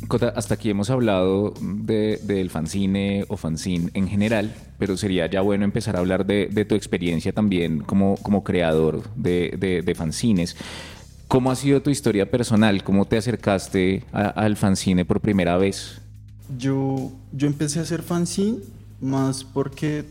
Cota, 0.09 0.33
hasta 0.35 0.55
aquí 0.55 0.71
hemos 0.71 0.89
hablado 0.89 1.53
del 1.61 2.19
de, 2.25 2.49
fanzine 2.49 3.25
o 3.27 3.37
fanzine 3.37 3.91
en 3.93 4.07
general, 4.07 4.55
pero 4.79 4.97
sería 4.97 5.29
ya 5.29 5.41
bueno 5.41 5.65
empezar 5.65 5.95
a 5.95 5.99
hablar 5.99 6.25
de, 6.25 6.47
de 6.47 6.65
tu 6.65 6.73
experiencia 6.73 7.31
también 7.31 7.81
como, 7.81 8.17
como 8.17 8.43
creador 8.43 9.03
de, 9.15 9.83
de, 9.85 9.95
fanzines. 9.95 10.57
¿Cómo 11.27 11.51
ha 11.51 11.55
sido 11.55 11.83
tu 11.83 11.91
historia 11.91 12.31
personal? 12.31 12.83
¿Cómo 12.83 13.05
te 13.05 13.17
acercaste 13.17 14.03
a, 14.11 14.29
al 14.29 14.57
fanzine 14.57 15.05
por 15.05 15.21
primera 15.21 15.57
vez? 15.57 16.01
Yo, 16.57 17.11
yo 17.31 17.45
empecé 17.45 17.77
a 17.77 17.83
hacer 17.83 18.01
fanzine 18.01 18.57
más 18.99 19.43
porque 19.43 20.05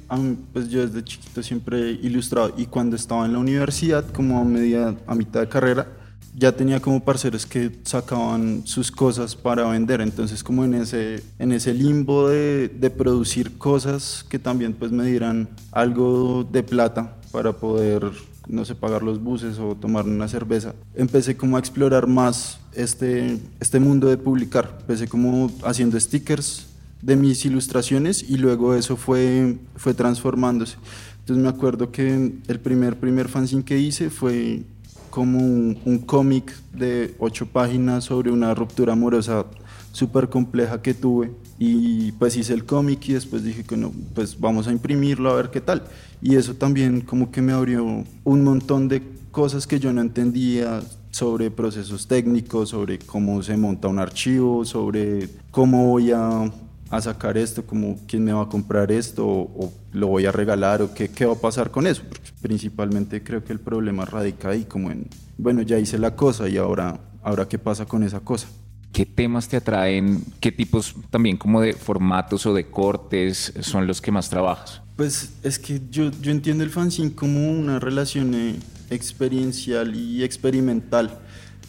pues 0.52 0.68
yo 0.68 0.86
desde 0.86 1.02
chiquito 1.02 1.42
siempre 1.42 1.76
he 1.76 1.90
ilustrado 1.90 2.54
y 2.56 2.66
cuando 2.66 2.94
estaba 2.94 3.26
en 3.26 3.32
la 3.32 3.40
universidad, 3.40 4.06
como 4.10 4.38
a, 4.38 4.44
media, 4.44 4.94
a 5.08 5.14
mitad 5.16 5.40
de 5.40 5.48
carrera, 5.48 5.88
ya 6.36 6.52
tenía 6.52 6.80
como 6.80 7.04
parceros 7.04 7.46
que 7.46 7.70
sacaban 7.84 8.62
sus 8.64 8.90
cosas 8.90 9.34
para 9.34 9.64
vender, 9.68 10.00
entonces 10.00 10.42
como 10.44 10.64
en 10.64 10.74
ese, 10.74 11.22
en 11.38 11.52
ese 11.52 11.74
limbo 11.74 12.28
de, 12.28 12.68
de 12.68 12.90
producir 12.90 13.58
cosas 13.58 14.24
que 14.28 14.38
también 14.38 14.72
pues 14.72 14.92
me 14.92 15.04
dieran 15.04 15.48
algo 15.72 16.44
de 16.50 16.62
plata 16.62 17.16
para 17.32 17.52
poder 17.52 18.10
no 18.48 18.64
sé, 18.64 18.74
pagar 18.74 19.02
los 19.02 19.22
buses 19.22 19.58
o 19.58 19.74
tomar 19.74 20.06
una 20.06 20.26
cerveza, 20.26 20.74
empecé 20.94 21.36
como 21.36 21.56
a 21.56 21.60
explorar 21.60 22.06
más 22.06 22.58
este, 22.72 23.38
este 23.60 23.78
mundo 23.78 24.08
de 24.08 24.16
publicar. 24.16 24.78
Empecé 24.80 25.06
como 25.08 25.50
haciendo 25.64 26.00
stickers 26.00 26.66
de 27.02 27.16
mis 27.16 27.44
ilustraciones 27.44 28.28
y 28.28 28.38
luego 28.38 28.74
eso 28.74 28.96
fue, 28.96 29.58
fue 29.76 29.94
transformándose. 29.94 30.76
Entonces 31.20 31.42
me 31.42 31.50
acuerdo 31.50 31.92
que 31.92 32.32
el 32.46 32.60
primer, 32.60 32.98
primer 32.98 33.28
fanzine 33.28 33.62
que 33.62 33.78
hice 33.78 34.08
fue 34.08 34.62
como 35.10 35.38
un, 35.38 35.78
un 35.84 35.98
cómic 35.98 36.54
de 36.72 37.14
ocho 37.18 37.46
páginas 37.46 38.04
sobre 38.04 38.30
una 38.30 38.54
ruptura 38.54 38.92
amorosa 38.92 39.46
súper 39.92 40.28
compleja 40.28 40.80
que 40.80 40.94
tuve 40.94 41.32
y 41.58 42.12
pues 42.12 42.36
hice 42.36 42.54
el 42.54 42.64
cómic 42.64 43.08
y 43.08 43.14
después 43.14 43.42
dije 43.42 43.64
que 43.64 43.76
no, 43.76 43.92
pues 44.14 44.38
vamos 44.38 44.68
a 44.68 44.72
imprimirlo 44.72 45.30
a 45.30 45.34
ver 45.34 45.50
qué 45.50 45.60
tal. 45.60 45.82
Y 46.22 46.36
eso 46.36 46.54
también 46.54 47.00
como 47.00 47.30
que 47.30 47.42
me 47.42 47.52
abrió 47.52 48.04
un 48.24 48.44
montón 48.44 48.88
de 48.88 49.02
cosas 49.30 49.66
que 49.66 49.80
yo 49.80 49.92
no 49.92 50.00
entendía 50.00 50.80
sobre 51.10 51.50
procesos 51.50 52.06
técnicos, 52.06 52.70
sobre 52.70 52.98
cómo 52.98 53.42
se 53.42 53.56
monta 53.56 53.88
un 53.88 53.98
archivo, 53.98 54.64
sobre 54.64 55.28
cómo 55.50 55.88
voy 55.88 56.12
a, 56.12 56.50
a 56.90 57.00
sacar 57.00 57.36
esto, 57.36 57.64
como 57.66 57.98
quién 58.06 58.24
me 58.24 58.32
va 58.32 58.42
a 58.42 58.48
comprar 58.48 58.90
esto 58.90 59.26
o, 59.26 59.66
o 59.66 59.72
lo 59.92 60.08
voy 60.08 60.26
a 60.26 60.32
regalar 60.32 60.82
o 60.82 60.94
qué, 60.94 61.08
qué, 61.08 61.26
va 61.26 61.34
a 61.34 61.40
pasar 61.40 61.70
con 61.70 61.86
eso. 61.86 62.02
Porque 62.08 62.30
principalmente 62.40 63.22
creo 63.22 63.44
que 63.44 63.52
el 63.52 63.60
problema 63.60 64.04
radica 64.04 64.50
ahí 64.50 64.64
como 64.64 64.90
en, 64.90 65.06
bueno, 65.36 65.62
ya 65.62 65.78
hice 65.78 65.98
la 65.98 66.16
cosa 66.16 66.48
y 66.48 66.56
ahora, 66.56 67.00
ahora 67.22 67.48
qué 67.48 67.58
pasa 67.58 67.86
con 67.86 68.02
esa 68.02 68.20
cosa. 68.20 68.48
¿Qué 68.92 69.04
temas 69.04 69.48
te 69.48 69.56
atraen? 69.56 70.24
¿Qué 70.40 70.50
tipos 70.50 70.94
también 71.10 71.36
como 71.36 71.60
de 71.60 71.74
formatos 71.74 72.46
o 72.46 72.54
de 72.54 72.70
cortes 72.70 73.52
son 73.60 73.86
los 73.86 74.00
que 74.00 74.10
más 74.10 74.30
trabajas? 74.30 74.80
Pues 74.96 75.34
es 75.42 75.58
que 75.58 75.80
yo, 75.90 76.10
yo 76.20 76.32
entiendo 76.32 76.64
el 76.64 76.70
fanzine 76.70 77.12
como 77.12 77.50
una 77.50 77.78
relación 77.78 78.34
eh, 78.34 78.56
experiencial 78.90 79.94
y 79.94 80.24
experimental. 80.24 81.18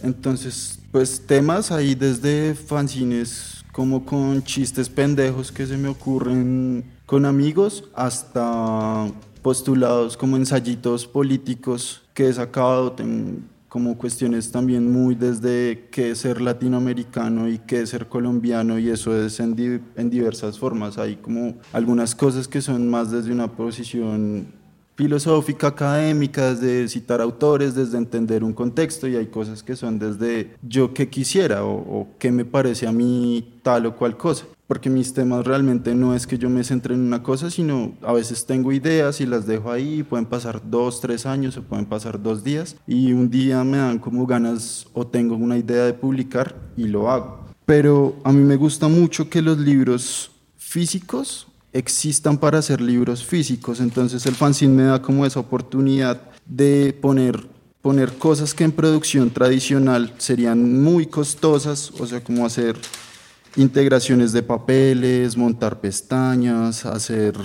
Entonces, 0.04 0.80
pues 0.92 1.22
temas 1.26 1.72
ahí 1.72 1.96
desde 1.96 2.56
fanzines 2.56 3.64
como 3.72 4.06
con 4.06 4.44
chistes 4.44 4.90
pendejos 4.90 5.52
que 5.52 5.66
se 5.66 5.78
me 5.78 5.90
ocurren 5.90 6.84
con 7.06 7.26
amigos 7.26 7.86
hasta 7.96 9.08
postulados 9.42 10.18
como 10.18 10.38
ensayitos 10.38 11.08
políticos 11.08 12.02
que 12.14 12.28
he 12.28 12.34
sacado 12.34 12.96
como 13.70 13.98
cuestiones 13.98 14.52
también 14.52 14.92
muy 14.92 15.16
desde 15.16 15.88
qué 15.92 16.16
ser 16.16 16.42
latinoamericano 16.42 17.48
y 17.48 17.60
qué 17.60 17.86
ser 17.86 18.08
colombiano 18.08 18.80
y 18.80 18.90
eso 18.90 19.16
es 19.16 19.40
en, 19.40 19.56
di 19.56 19.80
en, 19.96 20.10
diversas 20.10 20.58
formas. 20.58 20.98
Hay 20.98 21.18
como 21.18 21.56
algunas 21.72 22.16
cosas 22.16 22.48
que 22.48 22.62
son 22.62 22.90
más 22.90 23.12
desde 23.12 23.32
una 23.32 23.48
posición 23.48 24.48
filosófica, 25.00 25.68
académica, 25.68 26.54
desde 26.54 26.90
citar 26.90 27.22
autores, 27.22 27.74
desde 27.74 27.98
entender 27.98 28.44
un 28.44 28.52
contexto 28.52 29.08
y 29.08 29.16
hay 29.16 29.28
cosas 29.28 29.64
que 29.64 29.78
son 29.78 29.98
desde 29.98 30.58
yo 30.62 30.94
qué 30.94 31.08
quisiera 31.08 31.64
o, 31.64 31.72
o 31.72 32.08
qué 32.20 32.34
me 32.34 32.44
parece 32.44 32.86
a 32.86 32.92
mí 32.92 33.62
tal 33.64 33.86
o 33.86 33.96
cual 33.96 34.18
cosa 34.18 34.46
porque 34.68 34.90
mis 34.90 35.14
temas 35.14 35.48
realmente 35.48 35.96
no 35.96 36.14
es 36.14 36.28
que 36.28 36.38
yo 36.38 36.50
me 36.50 36.66
centre 36.66 36.94
en 36.94 37.00
una 37.00 37.24
cosa, 37.24 37.50
sino 37.50 37.94
a 38.04 38.12
veces 38.12 38.46
tengo 38.46 38.74
ideas 38.74 39.22
y 39.22 39.26
las 39.26 39.48
dejo 39.48 39.72
ahí, 39.72 40.04
pueden 40.04 40.28
pasar 40.28 40.62
dos, 40.70 41.00
tres 41.00 41.26
años 41.26 41.56
o 41.58 41.64
pueden 41.64 41.86
pasar 41.86 42.22
dos 42.22 42.44
días, 42.44 42.76
y 42.86 43.14
un 43.14 43.32
día 43.32 43.64
me 43.64 43.78
dan 43.78 43.98
como 43.98 44.28
ganas 44.28 44.86
o 44.94 45.08
tengo 45.08 45.36
una 45.38 45.58
idea 45.58 45.86
de 45.86 45.94
publicar 45.94 46.56
y 46.78 46.84
lo 46.84 47.10
hago. 47.10 47.46
Pero 47.66 48.18
a 48.24 48.32
mí 48.32 48.44
me 48.44 48.58
gusta 48.58 48.88
mucho 48.90 49.28
que 49.28 49.42
los 49.42 49.58
libros 49.58 50.30
físicos 50.58 51.48
existan 51.74 52.38
para 52.38 52.62
ser 52.62 52.82
libros 52.82 53.24
físicos, 53.24 53.80
entonces 53.80 54.26
el 54.26 54.36
fanzine 54.36 54.74
me 54.74 54.84
da 54.84 55.02
como 55.02 55.26
esa 55.26 55.40
oportunidad 55.40 56.22
de 56.46 56.98
poner 57.00 57.48
poner 57.82 58.18
cosas 58.18 58.54
que 58.54 58.66
en 58.66 58.74
producción 58.74 59.30
tradicional 59.30 60.14
serían 60.18 60.82
muy 60.82 61.06
costosas, 61.06 61.92
o 62.00 62.06
sea, 62.06 62.22
como 62.22 62.46
hacer 62.46 62.76
integraciones 63.56 64.34
de 64.34 64.44
papeles, 64.44 65.38
montar 65.38 65.80
pestañas, 65.80 66.86
hacer 66.86 67.36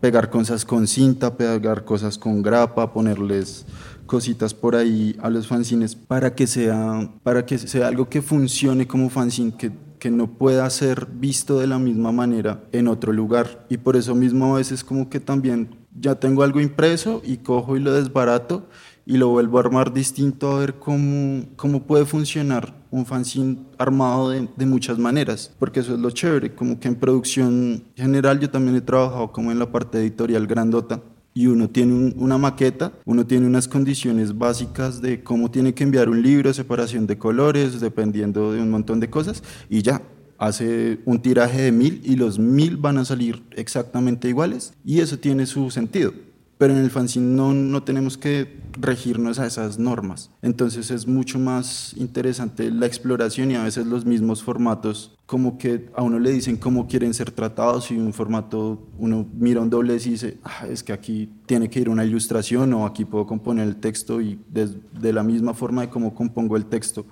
pegar 0.00 0.30
cosas 0.30 0.64
con 0.64 0.86
cinta, 0.86 1.36
pegar 1.36 1.84
cosas 1.84 2.18
con 2.18 2.42
grapa, 2.42 2.92
ponerles 2.92 3.64
cositas 4.10 4.54
por 4.54 4.74
ahí 4.74 5.14
a 5.22 5.30
los 5.30 5.46
fanzines 5.46 5.94
para 5.94 6.34
que 6.34 6.48
sea, 6.48 7.08
para 7.22 7.46
que 7.46 7.58
sea 7.58 7.86
algo 7.86 8.08
que 8.08 8.22
funcione 8.22 8.88
como 8.88 9.08
fanzine, 9.08 9.56
que, 9.56 9.70
que 10.00 10.10
no 10.10 10.32
pueda 10.32 10.68
ser 10.68 11.06
visto 11.06 11.60
de 11.60 11.68
la 11.68 11.78
misma 11.78 12.10
manera 12.10 12.64
en 12.72 12.88
otro 12.88 13.12
lugar. 13.12 13.64
Y 13.68 13.76
por 13.76 13.94
eso 13.96 14.16
mismo 14.16 14.52
a 14.52 14.58
veces 14.58 14.82
como 14.82 15.08
que 15.08 15.20
también 15.20 15.76
ya 15.94 16.16
tengo 16.16 16.42
algo 16.42 16.60
impreso 16.60 17.22
y 17.24 17.36
cojo 17.36 17.76
y 17.76 17.80
lo 17.80 17.92
desbarato 17.92 18.66
y 19.06 19.16
lo 19.16 19.28
vuelvo 19.28 19.58
a 19.58 19.60
armar 19.60 19.92
distinto 19.92 20.50
a 20.50 20.58
ver 20.58 20.74
cómo, 20.80 21.44
cómo 21.54 21.84
puede 21.84 22.04
funcionar 22.04 22.74
un 22.90 23.06
fanzine 23.06 23.58
armado 23.78 24.30
de, 24.30 24.48
de, 24.56 24.66
muchas 24.66 24.98
maneras, 24.98 25.54
porque 25.60 25.78
eso 25.78 25.94
es 25.94 26.00
lo 26.00 26.10
chévere, 26.10 26.56
como 26.56 26.80
que 26.80 26.88
en 26.88 26.96
producción 26.96 27.84
general 27.94 28.40
yo 28.40 28.50
también 28.50 28.74
he 28.74 28.80
trabajado 28.80 29.30
como 29.30 29.52
en 29.52 29.60
la 29.60 29.70
parte 29.70 29.98
editorial 29.98 30.48
grandota 30.48 31.00
y 31.34 31.46
uno 31.46 31.68
tiene 31.68 31.94
un, 31.94 32.14
una 32.16 32.38
maqueta, 32.38 32.92
uno 33.04 33.26
tiene 33.26 33.46
unas 33.46 33.68
condiciones 33.68 34.36
básicas 34.36 35.00
de 35.00 35.22
cómo 35.22 35.50
tiene 35.50 35.74
que 35.74 35.84
enviar 35.84 36.08
un 36.08 36.22
libro, 36.22 36.52
separación 36.52 37.06
de 37.06 37.18
colores, 37.18 37.80
dependiendo 37.80 38.52
de 38.52 38.60
un 38.60 38.70
montón 38.70 39.00
de 39.00 39.10
cosas 39.10 39.42
y 39.68 39.82
ya, 39.82 40.02
hace 40.38 41.00
un 41.04 41.20
tiraje 41.20 41.60
de 41.62 41.72
mil 41.72 42.00
y 42.02 42.16
los 42.16 42.38
mil 42.38 42.78
van 42.78 42.96
a 42.96 43.04
salir 43.04 43.42
exactamente 43.50 44.28
iguales 44.28 44.72
y 44.84 45.00
eso 45.00 45.18
tiene 45.18 45.44
su 45.46 45.70
sentido 45.70 46.12
pero 46.60 46.74
en 46.74 46.80
el 46.80 46.90
fanzine 46.90 47.24
no, 47.24 47.54
no 47.54 47.84
tenemos 47.84 48.18
que 48.18 48.60
regirnos 48.78 49.38
a 49.38 49.46
esas 49.46 49.78
normas. 49.78 50.30
Entonces 50.42 50.90
es 50.90 51.06
mucho 51.06 51.38
más 51.38 51.94
interesante 51.96 52.70
la 52.70 52.84
exploración 52.84 53.50
y 53.50 53.54
a 53.54 53.64
veces 53.64 53.86
los 53.86 54.04
mismos 54.04 54.42
formatos, 54.42 55.16
como 55.24 55.56
que 55.56 55.88
a 55.96 56.02
uno 56.02 56.18
le 56.18 56.30
dicen 56.30 56.58
cómo 56.58 56.86
quieren 56.86 57.14
ser 57.14 57.30
tratados 57.30 57.90
y 57.90 57.96
un 57.96 58.12
formato, 58.12 58.86
uno 58.98 59.26
mira 59.38 59.62
un 59.62 59.70
doblez 59.70 60.06
y 60.06 60.10
dice, 60.10 60.36
ah, 60.44 60.66
es 60.68 60.82
que 60.82 60.92
aquí 60.92 61.30
tiene 61.46 61.70
que 61.70 61.80
ir 61.80 61.88
una 61.88 62.04
ilustración 62.04 62.74
o 62.74 62.84
aquí 62.84 63.06
puedo 63.06 63.26
componer 63.26 63.66
el 63.66 63.76
texto 63.76 64.20
y 64.20 64.38
de, 64.50 64.68
de 65.00 65.14
la 65.14 65.22
misma 65.22 65.54
forma 65.54 65.80
de 65.80 65.88
cómo 65.88 66.14
compongo 66.14 66.58
el 66.58 66.66
texto 66.66 67.06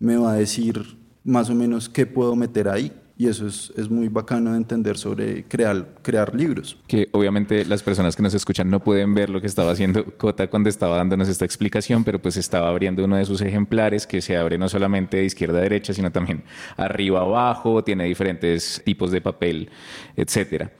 me 0.00 0.16
va 0.16 0.32
a 0.32 0.34
decir 0.34 0.98
más 1.22 1.48
o 1.50 1.54
menos 1.54 1.88
qué 1.88 2.04
puedo 2.04 2.34
meter 2.34 2.68
ahí 2.68 2.90
y 3.18 3.26
eso 3.26 3.48
es, 3.48 3.72
es, 3.76 3.90
muy 3.90 4.08
bacano 4.08 4.52
de 4.52 4.58
entender 4.58 4.96
sobre 4.96 5.44
crear, 5.44 5.88
crear 6.02 6.36
libros. 6.36 6.78
Que 6.86 7.08
obviamente 7.10 7.64
las 7.64 7.82
personas 7.82 8.14
que 8.14 8.22
nos 8.22 8.32
escuchan 8.32 8.70
no 8.70 8.78
pueden 8.78 9.12
ver 9.12 9.28
lo 9.28 9.40
que 9.40 9.48
estaba 9.48 9.72
haciendo 9.72 10.04
Cota 10.16 10.48
cuando 10.48 10.68
estaba 10.68 10.96
dándonos 10.96 11.28
esta 11.28 11.44
explicación, 11.44 12.04
pero 12.04 12.22
pues 12.22 12.36
estaba 12.36 12.68
abriendo 12.68 13.04
uno 13.04 13.16
de 13.16 13.24
sus 13.24 13.40
ejemplares 13.40 14.06
que 14.06 14.22
se 14.22 14.36
abre 14.36 14.56
no 14.56 14.68
solamente 14.68 15.16
de 15.16 15.24
izquierda 15.24 15.58
a 15.58 15.62
derecha, 15.62 15.92
sino 15.92 16.12
también 16.12 16.44
arriba 16.76 17.22
abajo, 17.22 17.82
tiene 17.82 18.04
diferentes 18.04 18.80
tipos 18.84 19.10
de 19.10 19.20
papel, 19.20 19.68
etcétera. 20.16 20.70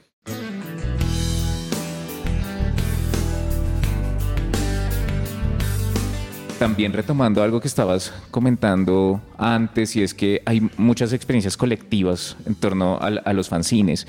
También 6.59 6.91
retomando 6.91 7.41
algo 7.41 7.61
que 7.61 7.69
estabas 7.69 8.11
comentando 8.31 9.21
antes, 9.37 9.95
y 9.95 10.03
es 10.03 10.13
que 10.13 10.41
hay 10.45 10.69
muchas 10.75 11.13
experiencias 11.13 11.55
colectivas 11.55 12.35
en 12.45 12.53
torno 12.53 12.97
a, 12.97 13.07
a, 13.07 13.31
los 13.31 13.47
fanzines. 13.47 14.05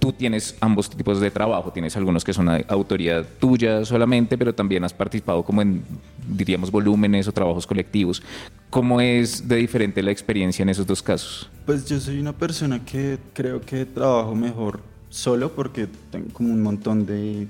Tú 0.00 0.12
tienes 0.12 0.54
ambos 0.60 0.90
tipos 0.90 1.18
de 1.18 1.30
trabajo, 1.30 1.72
tienes 1.72 1.96
algunos 1.96 2.22
que 2.22 2.34
son 2.34 2.50
autoría 2.68 3.24
tuya 3.24 3.86
solamente, 3.86 4.36
pero 4.36 4.54
también 4.54 4.84
has 4.84 4.92
participado 4.92 5.42
como 5.44 5.62
en, 5.62 5.82
diríamos, 6.28 6.70
volúmenes 6.70 7.26
o 7.26 7.32
trabajos 7.32 7.66
colectivos. 7.66 8.22
¿Cómo 8.68 9.00
es 9.00 9.48
de 9.48 9.56
diferente 9.56 10.02
la 10.02 10.10
experiencia 10.10 10.62
en 10.62 10.68
esos 10.68 10.86
dos 10.86 11.02
casos? 11.02 11.48
Pues 11.64 11.88
yo 11.88 11.98
soy 11.98 12.18
una 12.18 12.34
persona 12.34 12.84
que 12.84 13.18
creo 13.32 13.62
que 13.62 13.86
trabajo 13.86 14.34
mejor 14.34 14.80
solo 15.08 15.52
porque 15.52 15.88
tengo 16.10 16.28
como 16.34 16.52
un 16.52 16.62
montón 16.62 17.06
de... 17.06 17.48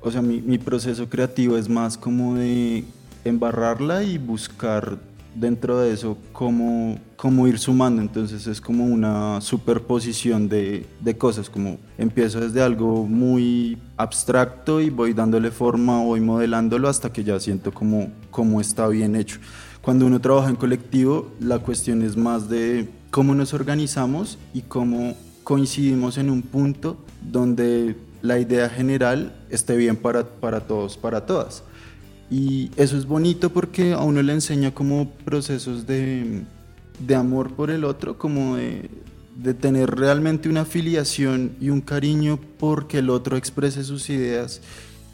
O 0.00 0.12
sea, 0.12 0.22
mi, 0.22 0.40
mi 0.42 0.58
proceso 0.58 1.08
creativo 1.08 1.56
es 1.56 1.68
más 1.68 1.98
como 1.98 2.36
de 2.36 2.84
embarrarla 3.28 4.02
y 4.02 4.18
buscar 4.18 4.98
dentro 5.34 5.80
de 5.80 5.92
eso 5.92 6.16
cómo, 6.32 6.98
cómo 7.16 7.46
ir 7.46 7.58
sumando. 7.58 8.00
Entonces 8.02 8.46
es 8.46 8.60
como 8.60 8.84
una 8.84 9.40
superposición 9.40 10.48
de, 10.48 10.86
de, 11.00 11.18
cosas, 11.18 11.50
como 11.50 11.78
empiezo 11.98 12.40
desde 12.40 12.62
algo 12.62 13.06
muy 13.06 13.78
abstracto 13.96 14.80
y 14.80 14.90
voy 14.90 15.12
dándole 15.12 15.50
forma, 15.50 16.02
voy 16.02 16.20
modelándolo 16.20 16.88
hasta 16.88 17.12
que 17.12 17.22
ya 17.22 17.38
siento 17.38 17.72
como, 17.72 18.10
como 18.30 18.60
está 18.60 18.88
bien 18.88 19.14
hecho. 19.16 19.38
Cuando 19.82 20.06
uno 20.06 20.20
trabaja 20.20 20.48
en 20.48 20.56
colectivo, 20.56 21.30
la 21.38 21.60
cuestión 21.60 22.02
es 22.02 22.16
más 22.16 22.48
de 22.48 22.88
cómo 23.10 23.34
nos 23.34 23.54
organizamos 23.54 24.38
y 24.52 24.62
cómo 24.62 25.14
coincidimos 25.44 26.18
en 26.18 26.28
un 26.28 26.42
punto 26.42 26.96
donde 27.22 27.94
la 28.20 28.40
idea 28.40 28.68
general 28.68 29.32
esté 29.48 29.76
bien 29.76 29.96
para, 29.96 30.24
para 30.24 30.60
todos, 30.60 30.96
para 30.96 31.24
todas. 31.24 31.62
Y 32.30 32.70
eso 32.76 32.96
es 32.96 33.06
bonito 33.06 33.50
porque 33.50 33.92
a 33.92 34.00
uno 34.00 34.22
le 34.22 34.32
enseña 34.32 34.72
como 34.72 35.10
procesos 35.10 35.86
de, 35.86 36.42
de 36.98 37.14
amor 37.14 37.52
por 37.52 37.70
el 37.70 37.84
otro, 37.84 38.18
como 38.18 38.56
de, 38.56 38.90
de 39.36 39.54
tener 39.54 39.90
realmente 39.90 40.48
una 40.48 40.62
afiliación 40.62 41.52
y 41.60 41.70
un 41.70 41.80
cariño 41.80 42.38
porque 42.58 42.98
el 42.98 43.10
otro 43.10 43.36
exprese 43.36 43.84
sus 43.84 44.08
ideas 44.10 44.60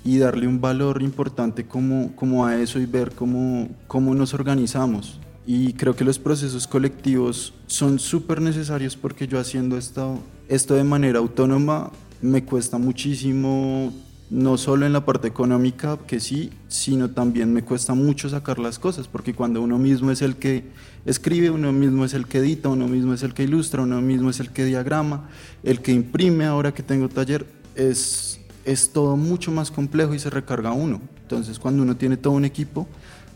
y 0.05 0.19
darle 0.19 0.47
un 0.47 0.61
valor 0.61 1.03
importante 1.03 1.67
como, 1.67 2.15
como 2.17 2.47
a 2.47 2.61
eso 2.61 2.81
y 2.81 2.87
ver 2.87 3.13
cómo, 3.13 3.69
cómo 3.87 4.15
nos 4.15 4.35
organizamos. 4.35 5.21
Y 5.47 5.73
creo 5.73 5.97
que 5.97 6.05
los 6.05 6.19
procesos 6.19 6.67
colectivos 6.67 7.53
son 7.67 7.99
súper 7.99 8.41
necesarios 8.41 8.97
porque 8.97 9.27
yo 9.27 9.39
haciendo 9.39 9.77
esto, 9.77 10.19
esto 10.49 10.75
de 10.75 10.85
manera 10.85 11.19
autónoma 11.19 11.91
me 12.21 12.45
cuesta 12.45 12.79
muchísimo, 12.79 13.93
no 14.33 14.57
solo 14.57 14.87
en 14.87 14.95
la 14.95 15.05
parte 15.05 15.29
económica, 15.29 15.99
que 16.07 16.19
sí, 16.19 16.51
sino 16.67 17.11
también 17.11 17.53
me 17.53 17.63
cuesta 17.63 17.93
mucho 17.93 18.31
sacar 18.31 18.59
las 18.59 18.79
cosas, 18.79 19.07
porque 19.07 19.35
cuando 19.35 19.61
uno 19.61 19.79
mismo 19.79 20.11
es 20.11 20.23
el 20.23 20.37
que 20.37 20.65
escribe, 21.05 21.51
uno 21.51 21.71
mismo 21.71 22.07
es 22.07 22.15
el 22.15 22.27
que 22.27 22.39
edita, 22.39 22.71
uno 22.71 22.89
mismo 22.89 23.13
es 23.13 23.23
el 23.23 23.35
que 23.35 23.43
ilustra, 23.43 23.83
uno 23.83 24.01
mismo 24.01 24.31
es 24.31 24.41
el 24.41 24.49
que 24.49 24.65
diagrama, 24.65 25.29
el 25.63 25.83
que 25.83 25.93
imprime, 25.93 26.47
ahora 26.47 26.73
que 26.73 26.83
tengo 26.83 27.11
taller, 27.11 27.45
es, 27.75 28.41
es 28.65 28.95
todo 28.95 29.19
mucho 29.19 29.51
más 29.51 29.71
complejo 29.71 30.15
y 30.15 30.19
se 30.19 30.31
recarga 30.31 30.73
uno. 30.73 31.03
Entonces 31.21 31.59
cuando 31.59 31.83
uno 31.83 31.99
tiene 31.99 32.17
todo 32.17 32.33
un 32.33 32.47
equipo, 32.47 32.89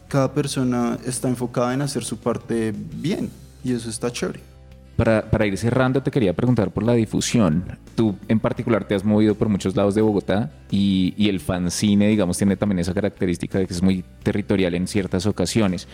cada 0.09 0.33
persona 0.33 0.99
está 1.05 1.29
enfocada 1.29 1.75
en 1.75 1.83
hacer 1.83 2.05
su 2.05 2.17
parte 2.17 2.73
bien 2.75 3.29
y 3.63 3.73
eso 3.73 3.91
está 3.91 4.11
chévere. 4.11 4.56
Para, 4.97 5.31
para, 5.31 5.47
ir 5.47 5.59
cerrando, 5.59 6.03
te 6.03 6.11
quería 6.11 6.33
preguntar 6.33 6.71
por 6.71 6.83
la 6.83 6.95
difusión. 6.95 7.65
Tú 7.95 8.17
en 8.29 8.41
particular 8.41 8.89
te 8.89 8.95
has 8.95 9.05
movido 9.05 9.35
por 9.35 9.51
muchos 9.51 9.77
lados 9.77 9.95
de 9.95 10.01
Bogotá 10.01 10.51
y, 10.71 11.13
y, 11.19 11.29
el 11.29 11.41
fanzine, 11.41 12.09
digamos, 12.09 12.39
tiene 12.39 12.57
también 12.57 12.79
esa 12.79 12.95
característica 12.95 13.59
de 13.59 13.67
que 13.67 13.75
es 13.75 13.83
muy 13.83 14.05
territorial 14.23 14.75
en 14.75 14.87
ciertas 14.87 15.27
ocasiones. 15.27 15.87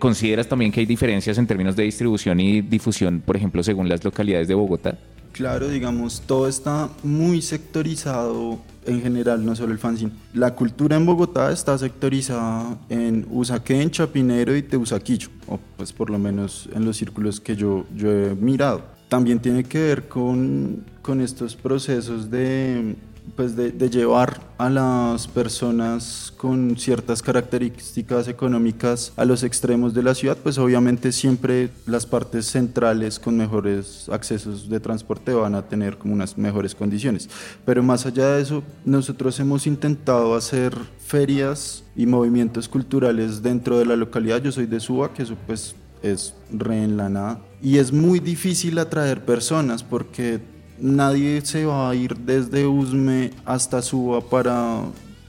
¿Consideras 0.00 0.48
también 0.48 0.72
que 0.72 0.80
hay 0.80 0.86
diferencias 0.86 1.38
en 1.38 1.46
términos 1.46 1.76
de 1.76 1.84
distribución 1.84 2.40
y 2.40 2.60
difusión, 2.60 3.22
por 3.24 3.36
ejemplo, 3.36 3.62
según 3.62 3.88
las 3.88 4.04
localidades 4.04 4.48
de 4.48 4.54
Bogotá? 4.54 4.98
Claro, 5.32 5.68
digamos, 5.68 6.22
todo 6.26 6.48
está 6.48 6.90
muy 7.02 7.40
sectorizado 7.40 8.58
en 8.86 9.00
general, 9.02 9.44
no 9.44 9.54
solo 9.54 9.72
el 9.72 9.78
fanzine. 9.78 10.12
La 10.34 10.54
cultura 10.54 10.96
en 10.96 11.06
Bogotá 11.06 11.52
está 11.52 11.76
sectorizada 11.78 12.78
en 12.88 13.26
Usaquén, 13.30 13.90
Chapinero 13.90 14.56
y 14.56 14.62
Teusaquillo, 14.62 15.28
o 15.46 15.58
pues 15.76 15.92
por 15.92 16.10
lo 16.10 16.18
menos 16.18 16.68
en 16.74 16.84
los 16.84 16.96
círculos 16.96 17.40
que 17.40 17.56
yo, 17.56 17.86
yo 17.96 18.10
he 18.10 18.34
mirado. 18.34 18.82
También 19.08 19.40
tiene 19.40 19.64
que 19.64 19.78
ver 19.78 20.08
con, 20.08 20.84
con 21.02 21.20
estos 21.20 21.56
procesos 21.56 22.30
de 22.30 22.96
pues 23.36 23.56
de, 23.56 23.70
de, 23.70 23.90
llevar 23.90 24.40
a 24.58 24.68
las 24.70 25.26
personas 25.28 26.32
con 26.36 26.76
ciertas 26.76 27.22
características 27.22 28.28
económicas 28.28 29.12
a 29.16 29.24
los 29.24 29.42
extremos 29.42 29.94
de 29.94 30.02
la 30.02 30.14
ciudad, 30.14 30.36
pues 30.42 30.58
obviamente 30.58 31.12
siempre 31.12 31.70
las 31.86 32.06
partes 32.06 32.46
centrales 32.46 33.18
con 33.18 33.36
mejores 33.36 34.08
accesos 34.10 34.68
de 34.68 34.80
transporte 34.80 35.32
van 35.32 35.54
a 35.54 35.62
tener 35.68 35.98
como 35.98 36.14
unas 36.14 36.36
mejores 36.36 36.74
condiciones. 36.74 37.28
Pero 37.64 37.82
más 37.82 38.06
allá 38.06 38.34
de 38.34 38.42
eso, 38.42 38.62
nosotros 38.84 39.38
hemos 39.40 39.66
intentado 39.66 40.34
hacer 40.34 40.76
ferias 40.98 41.84
y 41.96 42.06
movimientos 42.06 42.68
culturales 42.68 43.42
dentro 43.42 43.78
de 43.78 43.86
la 43.86 43.96
localidad. 43.96 44.42
Yo 44.42 44.52
soy 44.52 44.66
de 44.66 44.80
Suba, 44.80 45.12
que 45.12 45.22
eso 45.22 45.36
pues 45.46 45.74
es 46.02 46.34
re 46.52 46.82
en 46.82 46.96
la 46.96 47.08
nada. 47.08 47.40
Y 47.62 47.78
es 47.78 47.92
muy 47.92 48.20
difícil 48.20 48.78
atraer 48.78 49.24
personas 49.24 49.82
porque 49.82 50.40
nadie 50.80 51.40
se 51.42 51.64
va 51.64 51.90
a 51.90 51.94
ir 51.94 52.16
desde 52.16 52.66
Usme 52.66 53.30
hasta 53.44 53.82
Suba 53.82 54.20
para 54.20 54.82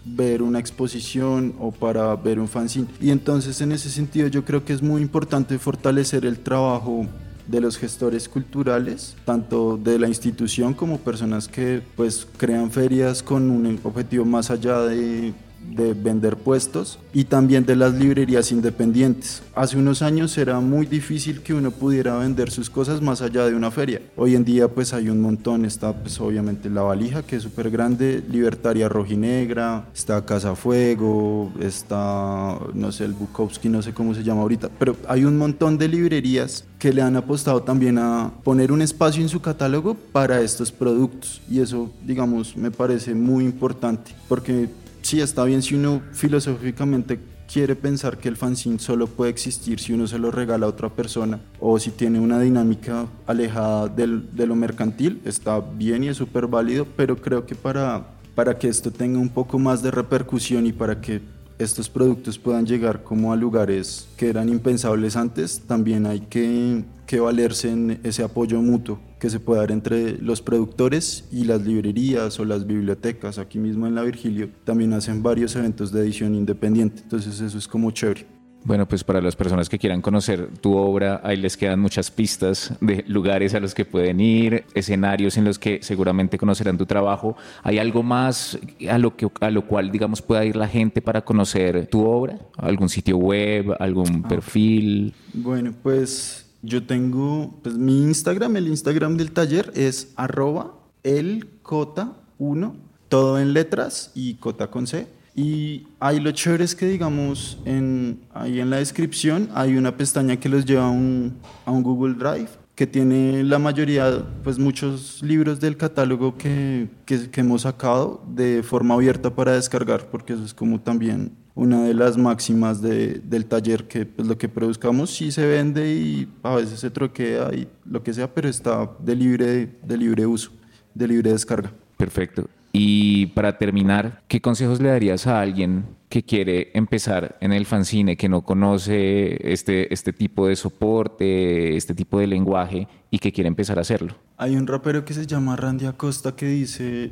ver 0.03 0.41
una 0.41 0.59
exposición 0.59 1.53
o 1.59 1.71
para 1.71 2.15
ver 2.15 2.39
un 2.39 2.47
fanzine. 2.47 2.87
Y 2.99 3.11
entonces 3.11 3.61
en 3.61 3.71
ese 3.71 3.89
sentido 3.89 4.27
yo 4.27 4.43
creo 4.43 4.65
que 4.65 4.73
es 4.73 4.81
muy 4.81 5.01
importante 5.01 5.57
fortalecer 5.59 6.25
el 6.25 6.39
trabajo 6.39 7.05
de 7.47 7.61
los 7.61 7.77
gestores 7.77 8.29
culturales, 8.29 9.15
tanto 9.25 9.77
de 9.77 9.99
la 9.99 10.07
institución 10.07 10.73
como 10.73 10.99
personas 10.99 11.47
que 11.47 11.81
pues 11.95 12.27
crean 12.37 12.71
ferias 12.71 13.21
con 13.21 13.49
un 13.49 13.79
objetivo 13.83 14.25
más 14.25 14.49
allá 14.51 14.81
de 14.81 15.33
de 15.69 15.93
vender 15.93 16.37
puestos 16.37 16.99
y 17.13 17.25
también 17.25 17.65
de 17.65 17.75
las 17.75 17.93
librerías 17.93 18.51
independientes. 18.51 19.41
Hace 19.55 19.77
unos 19.77 20.01
años 20.01 20.37
era 20.37 20.59
muy 20.59 20.85
difícil 20.85 21.41
que 21.41 21.53
uno 21.53 21.71
pudiera 21.71 22.17
vender 22.17 22.51
sus 22.51 22.69
cosas 22.69 23.01
más 23.01 23.21
allá 23.21 23.45
de 23.45 23.55
una 23.55 23.71
feria. 23.71 24.01
Hoy 24.15 24.35
en 24.35 24.45
día 24.45 24.67
pues 24.67 24.93
hay 24.93 25.09
un 25.09 25.21
montón, 25.21 25.65
está 25.65 25.93
pues 25.93 26.19
obviamente 26.19 26.69
La 26.69 26.81
Valija 26.81 27.23
que 27.23 27.37
es 27.37 27.43
súper 27.43 27.69
grande, 27.69 28.23
Libertaria 28.29 28.89
Rojinegra, 28.89 29.87
está 29.93 30.25
Casa 30.25 30.55
Fuego, 30.55 31.51
está 31.59 32.57
no 32.73 32.91
sé 32.91 33.05
el 33.05 33.13
Bukowski, 33.13 33.69
no 33.69 33.81
sé 33.81 33.93
cómo 33.93 34.13
se 34.13 34.23
llama 34.23 34.41
ahorita, 34.41 34.69
pero 34.79 34.95
hay 35.07 35.25
un 35.25 35.37
montón 35.37 35.77
de 35.77 35.87
librerías 35.87 36.65
que 36.79 36.91
le 36.91 37.01
han 37.01 37.15
apostado 37.15 37.61
también 37.61 37.97
a 37.97 38.31
poner 38.43 38.71
un 38.71 38.81
espacio 38.81 39.21
en 39.21 39.29
su 39.29 39.41
catálogo 39.41 39.95
para 40.11 40.41
estos 40.41 40.71
productos 40.71 41.41
y 41.49 41.59
eso 41.59 41.91
digamos 42.05 42.57
me 42.57 42.71
parece 42.71 43.13
muy 43.13 43.45
importante 43.45 44.13
porque 44.27 44.67
sí, 45.01 45.19
está 45.21 45.43
bien 45.43 45.61
si 45.61 45.75
uno 45.75 46.01
filosóficamente 46.11 47.19
quiere 47.51 47.75
pensar 47.75 48.17
que 48.17 48.29
el 48.29 48.37
fanzine 48.37 48.79
solo 48.79 49.07
puede 49.07 49.31
existir 49.31 49.79
si 49.79 49.91
uno 49.91 50.07
se 50.07 50.17
lo 50.17 50.31
regala 50.31 50.65
a 50.65 50.69
otra 50.69 50.89
persona 50.89 51.41
o 51.59 51.77
si 51.79 51.91
tiene 51.91 52.19
una 52.19 52.39
dinámica 52.39 53.07
alejada 53.27 53.89
de 53.89 54.47
lo 54.47 54.55
mercantil, 54.55 55.21
está 55.25 55.59
bien 55.59 56.03
y 56.03 56.07
es 56.07 56.17
súper 56.17 56.47
válido, 56.47 56.87
pero 56.95 57.17
creo 57.17 57.45
que 57.45 57.55
para, 57.55 58.07
para 58.35 58.57
que 58.57 58.69
esto 58.69 58.91
tenga 58.91 59.19
un 59.19 59.29
poco 59.29 59.59
más 59.59 59.83
de 59.83 59.91
repercusión 59.91 60.65
y 60.65 60.71
para 60.71 61.01
que 61.01 61.21
estos 61.63 61.89
productos 61.89 62.37
puedan 62.37 62.65
llegar 62.65 63.03
como 63.03 63.33
a 63.33 63.35
lugares 63.35 64.07
que 64.17 64.29
eran 64.29 64.49
impensables 64.49 65.15
antes, 65.15 65.61
también 65.67 66.05
hay 66.05 66.21
que, 66.21 66.83
que 67.05 67.19
valerse 67.19 67.71
en 67.71 67.99
ese 68.03 68.23
apoyo 68.23 68.61
mutuo 68.61 68.99
que 69.19 69.29
se 69.29 69.39
puede 69.39 69.61
dar 69.61 69.71
entre 69.71 70.17
los 70.17 70.41
productores 70.41 71.25
y 71.31 71.43
las 71.43 71.61
librerías 71.61 72.39
o 72.39 72.45
las 72.45 72.65
bibliotecas. 72.65 73.37
Aquí 73.37 73.59
mismo 73.59 73.85
en 73.85 73.93
la 73.93 74.01
Virgilio 74.01 74.49
también 74.63 74.93
hacen 74.93 75.21
varios 75.21 75.55
eventos 75.55 75.91
de 75.91 76.01
edición 76.01 76.33
independiente, 76.33 77.03
entonces 77.03 77.39
eso 77.39 77.57
es 77.57 77.67
como 77.67 77.91
chévere. 77.91 78.40
Bueno, 78.63 78.87
pues 78.87 79.03
para 79.03 79.21
las 79.21 79.35
personas 79.35 79.69
que 79.69 79.79
quieran 79.79 80.01
conocer 80.01 80.49
tu 80.61 80.75
obra, 80.75 81.19
ahí 81.23 81.35
les 81.35 81.57
quedan 81.57 81.79
muchas 81.79 82.11
pistas 82.11 82.73
de 82.79 83.03
lugares 83.07 83.55
a 83.55 83.59
los 83.59 83.73
que 83.73 83.85
pueden 83.85 84.19
ir, 84.19 84.65
escenarios 84.75 85.35
en 85.37 85.45
los 85.45 85.57
que 85.57 85.79
seguramente 85.81 86.37
conocerán 86.37 86.77
tu 86.77 86.85
trabajo. 86.85 87.35
¿Hay 87.63 87.79
algo 87.79 88.03
más 88.03 88.59
a 88.87 88.99
lo, 88.99 89.15
que, 89.15 89.27
a 89.39 89.49
lo 89.49 89.65
cual, 89.65 89.91
digamos, 89.91 90.21
pueda 90.21 90.45
ir 90.45 90.55
la 90.55 90.67
gente 90.67 91.01
para 91.01 91.25
conocer 91.25 91.87
tu 91.87 92.05
obra? 92.05 92.37
¿Algún 92.57 92.89
sitio 92.89 93.17
web, 93.17 93.75
algún 93.79 94.23
ah. 94.25 94.27
perfil? 94.27 95.15
Bueno, 95.33 95.73
pues 95.81 96.45
yo 96.61 96.83
tengo, 96.83 97.57
pues 97.63 97.75
mi 97.75 98.03
Instagram, 98.03 98.57
el 98.57 98.67
Instagram 98.67 99.17
del 99.17 99.31
taller 99.31 99.71
es 99.75 100.13
arroba 100.15 100.75
elcota1, 101.03 102.73
todo 103.09 103.39
en 103.39 103.53
letras 103.53 104.11
y 104.13 104.35
cota 104.35 104.67
con 104.69 104.85
C. 104.85 105.07
Y 105.35 105.87
ahí 105.99 106.19
lo 106.19 106.31
chévere 106.31 106.63
es 106.63 106.75
que, 106.75 106.85
digamos, 106.87 107.57
en, 107.65 108.19
ahí 108.33 108.59
en 108.59 108.69
la 108.69 108.77
descripción 108.77 109.49
hay 109.53 109.77
una 109.77 109.95
pestaña 109.95 110.37
que 110.37 110.49
los 110.49 110.65
lleva 110.65 110.87
a 110.87 110.89
un, 110.89 111.37
a 111.65 111.71
un 111.71 111.83
Google 111.83 112.15
Drive 112.15 112.49
que 112.75 112.87
tiene 112.87 113.43
la 113.43 113.59
mayoría, 113.59 114.25
pues 114.43 114.57
muchos 114.57 115.21
libros 115.21 115.59
del 115.59 115.77
catálogo 115.77 116.35
que, 116.35 116.87
que, 117.05 117.29
que, 117.29 117.41
hemos 117.41 117.61
sacado 117.61 118.23
de 118.27 118.63
forma 118.63 118.95
abierta 118.95 119.35
para 119.35 119.53
descargar, 119.53 120.09
porque 120.09 120.33
eso 120.33 120.43
es 120.43 120.53
como 120.53 120.79
también 120.79 121.31
una 121.53 121.83
de 121.83 121.93
las 121.93 122.17
máximas 122.17 122.81
de, 122.81 123.19
del 123.19 123.45
taller, 123.45 123.87
que 123.87 124.05
pues, 124.05 124.27
lo 124.27 124.37
que 124.37 124.49
produzcamos 124.49 125.11
sí 125.11 125.31
se 125.31 125.45
vende 125.45 125.93
y 125.93 126.27
a 126.43 126.55
veces 126.55 126.79
se 126.79 126.89
troquea 126.89 127.53
y 127.53 127.67
lo 127.85 128.01
que 128.01 128.13
sea, 128.13 128.33
pero 128.33 128.49
está 128.49 128.89
de 128.99 129.15
libre, 129.15 129.75
de 129.83 129.97
libre 129.97 130.25
uso, 130.25 130.51
de 130.95 131.07
libre 131.07 131.31
descarga. 131.31 131.71
Perfecto. 131.97 132.47
Y 132.73 133.27
para 133.27 133.57
terminar, 133.57 134.23
¿qué 134.27 134.41
consejos 134.41 134.79
le 134.79 134.89
darías 134.89 135.27
a 135.27 135.41
alguien 135.41 135.85
que 136.09 136.23
quiere 136.23 136.71
empezar 136.73 137.37
en 137.41 137.53
el 137.53 137.65
fanzine, 137.65 138.17
que 138.17 138.29
no 138.29 138.43
conoce 138.43 139.51
este, 139.51 139.93
este 139.93 140.13
tipo 140.13 140.47
de 140.47 140.55
soporte, 140.55 141.75
este 141.75 141.93
tipo 141.93 142.19
de 142.19 142.27
lenguaje 142.27 142.87
y 143.09 143.19
que 143.19 143.31
quiere 143.31 143.47
empezar 143.47 143.77
a 143.77 143.81
hacerlo? 143.81 144.15
Hay 144.37 144.55
un 144.55 144.67
rapero 144.67 145.03
que 145.05 145.13
se 145.13 145.25
llama 145.25 145.55
Randy 145.55 145.85
Acosta 145.85 146.35
que 146.35 146.47
dice, 146.47 147.11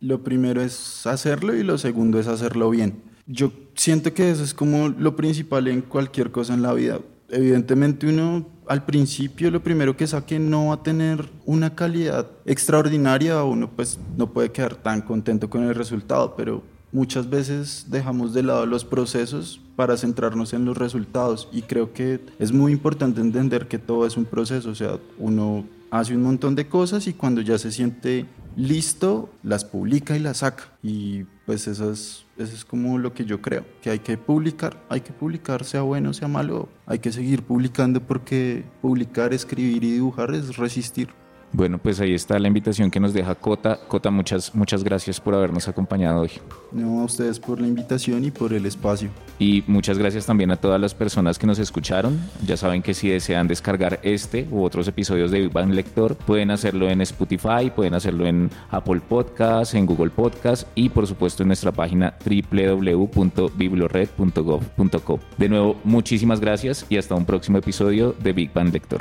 lo 0.00 0.22
primero 0.22 0.62
es 0.62 1.06
hacerlo 1.06 1.54
y 1.54 1.62
lo 1.62 1.78
segundo 1.78 2.18
es 2.18 2.26
hacerlo 2.26 2.70
bien. 2.70 3.02
Yo 3.26 3.52
siento 3.74 4.12
que 4.12 4.30
eso 4.30 4.42
es 4.42 4.54
como 4.54 4.88
lo 4.88 5.14
principal 5.14 5.68
en 5.68 5.82
cualquier 5.82 6.30
cosa 6.30 6.54
en 6.54 6.62
la 6.62 6.72
vida. 6.72 7.00
Evidentemente 7.30 8.06
uno 8.06 8.46
al 8.66 8.84
principio 8.84 9.50
lo 9.50 9.62
primero 9.62 9.96
que 9.96 10.06
saque 10.06 10.38
no 10.38 10.66
va 10.66 10.74
a 10.74 10.82
tener 10.82 11.28
una 11.44 11.74
calidad 11.74 12.30
extraordinaria, 12.44 13.42
uno 13.42 13.68
pues 13.68 13.98
no 14.16 14.32
puede 14.32 14.52
quedar 14.52 14.76
tan 14.76 15.00
contento 15.02 15.50
con 15.50 15.64
el 15.64 15.74
resultado, 15.74 16.36
pero 16.36 16.62
muchas 16.92 17.28
veces 17.28 17.86
dejamos 17.88 18.32
de 18.32 18.44
lado 18.44 18.66
los 18.66 18.84
procesos 18.84 19.60
para 19.74 19.96
centrarnos 19.96 20.52
en 20.52 20.64
los 20.64 20.78
resultados 20.78 21.48
y 21.52 21.62
creo 21.62 21.92
que 21.92 22.20
es 22.38 22.52
muy 22.52 22.70
importante 22.70 23.20
entender 23.20 23.66
que 23.66 23.78
todo 23.78 24.06
es 24.06 24.16
un 24.16 24.24
proceso, 24.24 24.70
o 24.70 24.74
sea, 24.74 24.98
uno 25.18 25.64
hace 25.90 26.14
un 26.14 26.22
montón 26.22 26.54
de 26.54 26.68
cosas 26.68 27.06
y 27.08 27.12
cuando 27.12 27.40
ya 27.40 27.58
se 27.58 27.72
siente 27.72 28.26
listo, 28.56 29.30
las 29.42 29.64
publica 29.64 30.16
y 30.16 30.20
las 30.20 30.38
saca. 30.38 30.64
Y 30.82 31.24
pues 31.46 31.66
eso 31.68 31.92
es, 31.92 32.26
eso 32.36 32.54
es 32.54 32.64
como 32.64 32.98
lo 32.98 33.12
que 33.14 33.24
yo 33.24 33.40
creo, 33.40 33.64
que 33.82 33.90
hay 33.90 33.98
que 33.98 34.16
publicar, 34.16 34.82
hay 34.88 35.00
que 35.00 35.12
publicar, 35.12 35.64
sea 35.64 35.82
bueno, 35.82 36.12
sea 36.12 36.28
malo, 36.28 36.68
hay 36.86 36.98
que 36.98 37.12
seguir 37.12 37.42
publicando 37.42 38.00
porque 38.00 38.64
publicar, 38.82 39.32
escribir 39.32 39.84
y 39.84 39.92
dibujar 39.92 40.34
es 40.34 40.56
resistir. 40.56 41.08
Bueno, 41.52 41.78
pues 41.78 42.00
ahí 42.00 42.14
está 42.14 42.38
la 42.38 42.48
invitación 42.48 42.90
que 42.90 43.00
nos 43.00 43.12
deja 43.12 43.34
Cota. 43.34 43.78
Cota, 43.88 44.10
muchas, 44.10 44.54
muchas 44.54 44.84
gracias 44.84 45.20
por 45.20 45.34
habernos 45.34 45.68
acompañado 45.68 46.20
hoy. 46.20 46.30
No, 46.72 47.00
a 47.00 47.04
ustedes 47.04 47.40
por 47.40 47.60
la 47.60 47.66
invitación 47.66 48.24
y 48.24 48.30
por 48.30 48.52
el 48.52 48.66
espacio. 48.66 49.10
Y 49.38 49.64
muchas 49.66 49.98
gracias 49.98 50.26
también 50.26 50.50
a 50.52 50.56
todas 50.56 50.80
las 50.80 50.94
personas 50.94 51.38
que 51.38 51.46
nos 51.46 51.58
escucharon. 51.58 52.20
Ya 52.46 52.56
saben 52.56 52.82
que 52.82 52.94
si 52.94 53.08
desean 53.08 53.48
descargar 53.48 53.98
este 54.02 54.46
u 54.50 54.62
otros 54.62 54.86
episodios 54.86 55.30
de 55.30 55.40
Big 55.40 55.52
Bang 55.52 55.72
Lector, 55.72 56.16
pueden 56.16 56.50
hacerlo 56.50 56.88
en 56.88 57.00
Spotify, 57.00 57.70
pueden 57.74 57.94
hacerlo 57.94 58.26
en 58.26 58.50
Apple 58.70 59.00
Podcasts, 59.08 59.74
en 59.74 59.86
Google 59.86 60.10
Podcasts 60.10 60.66
y 60.74 60.90
por 60.90 61.06
supuesto 61.06 61.42
en 61.42 61.48
nuestra 61.48 61.72
página 61.72 62.14
www.biblored.gov.co. 62.24 65.20
De 65.36 65.48
nuevo, 65.48 65.76
muchísimas 65.84 66.40
gracias 66.40 66.86
y 66.88 66.96
hasta 66.96 67.14
un 67.14 67.24
próximo 67.24 67.58
episodio 67.58 68.14
de 68.22 68.32
Big 68.32 68.52
Bang 68.52 68.72
Lector. 68.72 69.00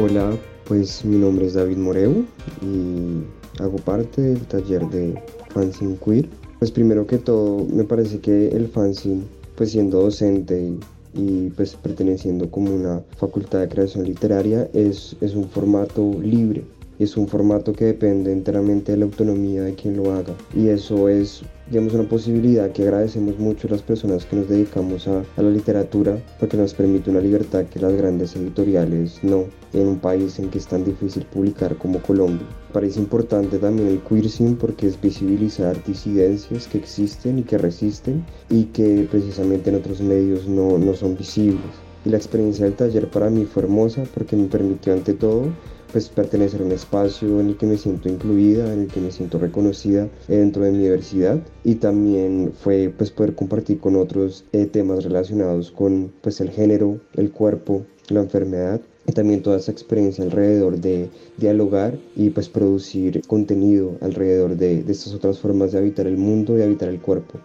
Hola, 0.00 0.30
pues 0.68 1.04
mi 1.04 1.18
nombre 1.18 1.46
es 1.46 1.54
David 1.54 1.76
Moreu 1.78 2.24
y 2.62 3.60
hago 3.60 3.78
parte 3.78 4.22
del 4.22 4.46
taller 4.46 4.88
de 4.90 5.20
fanzine 5.48 5.96
queer. 5.96 6.28
Pues 6.60 6.70
primero 6.70 7.04
que 7.04 7.18
todo 7.18 7.66
me 7.66 7.82
parece 7.82 8.20
que 8.20 8.46
el 8.50 8.68
fanzine, 8.68 9.24
pues 9.56 9.72
siendo 9.72 10.02
docente 10.02 10.72
y, 11.14 11.50
pues 11.50 11.74
perteneciendo 11.74 12.48
como 12.48 12.72
una 12.72 13.02
facultad 13.16 13.58
de 13.58 13.68
creación 13.68 14.04
literaria, 14.04 14.70
es, 14.72 15.16
es 15.20 15.34
un 15.34 15.48
formato 15.48 16.14
libre 16.22 16.62
es 16.98 17.16
un 17.16 17.28
formato 17.28 17.72
que 17.72 17.84
depende 17.84 18.32
enteramente 18.32 18.92
de 18.92 18.98
la 18.98 19.04
autonomía 19.04 19.62
de 19.62 19.74
quien 19.74 19.96
lo 19.96 20.12
haga 20.12 20.34
y 20.54 20.68
eso 20.68 21.08
es 21.08 21.42
digamos 21.70 21.92
una 21.92 22.08
posibilidad 22.08 22.70
que 22.72 22.82
agradecemos 22.82 23.38
mucho 23.38 23.68
a 23.68 23.72
las 23.72 23.82
personas 23.82 24.24
que 24.24 24.36
nos 24.36 24.48
dedicamos 24.48 25.06
a, 25.06 25.22
la 25.36 25.50
literatura 25.50 26.18
porque 26.40 26.56
nos 26.56 26.72
permite 26.72 27.10
una 27.10 27.20
libertad 27.20 27.64
que 27.66 27.78
las 27.78 27.92
grandes 27.92 28.34
editoriales 28.36 29.22
no 29.22 29.44
en 29.74 29.86
un 29.86 29.98
país 29.98 30.38
en 30.38 30.48
que 30.48 30.58
es 30.58 30.66
tan 30.66 30.84
difícil 30.84 31.26
publicar 31.26 31.76
como 31.76 32.00
Colombia. 32.00 32.46
Parece 32.72 33.00
importante 33.00 33.58
también 33.58 33.88
el 33.88 34.00
queersing 34.00 34.56
porque 34.56 34.86
es 34.86 34.98
visibilizar 35.00 35.82
disidencias 35.84 36.66
que 36.66 36.78
existen 36.78 37.38
y 37.38 37.42
que 37.42 37.58
resisten 37.58 38.24
y 38.48 38.64
que 38.64 39.06
precisamente 39.10 39.68
en 39.68 39.76
otros 39.76 40.00
medios 40.00 40.48
no, 40.48 40.78
no 40.78 40.94
son 40.94 41.16
visibles. 41.16 41.60
Y 42.04 42.10
la 42.10 42.16
experiencia 42.16 42.64
del 42.64 42.74
taller 42.74 43.10
para 43.10 43.28
mí 43.28 43.44
fue 43.44 43.64
hermosa 43.64 44.04
porque 44.14 44.36
me 44.36 44.46
permitió 44.46 44.94
ante 44.94 45.12
todo 45.12 45.48
pues 45.92 46.08
pertenecer 46.08 46.60
a 46.60 46.64
un 46.64 46.72
espacio 46.72 47.40
en 47.40 47.48
el 47.48 47.56
que 47.56 47.66
me 47.66 47.78
siento 47.78 48.08
incluida, 48.08 48.72
en 48.72 48.80
el 48.80 48.86
que 48.88 49.00
me 49.00 49.10
siento 49.10 49.38
reconocida 49.38 50.08
dentro 50.26 50.64
de 50.64 50.72
mi 50.72 50.78
diversidad 50.78 51.38
y 51.64 51.76
también 51.76 52.52
fue 52.54 52.92
pues 52.96 53.10
poder 53.10 53.34
compartir 53.34 53.80
con 53.80 53.96
otros 53.96 54.44
eh, 54.52 54.66
temas 54.66 55.04
relacionados 55.04 55.70
con 55.70 56.12
pues 56.20 56.40
el 56.40 56.50
género, 56.50 57.00
el 57.14 57.30
cuerpo, 57.30 57.84
la 58.08 58.20
enfermedad 58.20 58.80
y 59.06 59.12
también 59.12 59.42
toda 59.42 59.56
esa 59.56 59.72
experiencia 59.72 60.24
alrededor 60.24 60.78
de 60.78 61.08
dialogar 61.38 61.98
y 62.14 62.30
pues 62.30 62.48
producir 62.48 63.22
contenido 63.26 63.96
alrededor 64.02 64.56
de, 64.56 64.82
de 64.82 64.92
estas 64.92 65.14
otras 65.14 65.38
formas 65.38 65.72
de 65.72 65.78
habitar 65.78 66.06
el 66.06 66.18
mundo 66.18 66.58
y 66.58 66.62
habitar 66.62 66.90
el 66.90 67.00
cuerpo. 67.00 67.38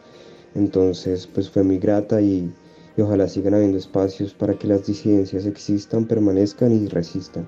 Entonces 0.56 1.28
pues 1.28 1.50
fue 1.50 1.64
muy 1.64 1.80
grata 1.80 2.22
y, 2.22 2.52
y 2.98 3.02
ojalá 3.02 3.28
sigan 3.30 3.54
habiendo 3.54 3.78
espacios 3.78 4.34
para 4.34 4.54
que 4.56 4.68
las 4.68 4.86
disidencias 4.86 5.46
existan, 5.46 6.06
permanezcan 6.06 6.74
y 6.74 6.88
resistan. 6.88 7.48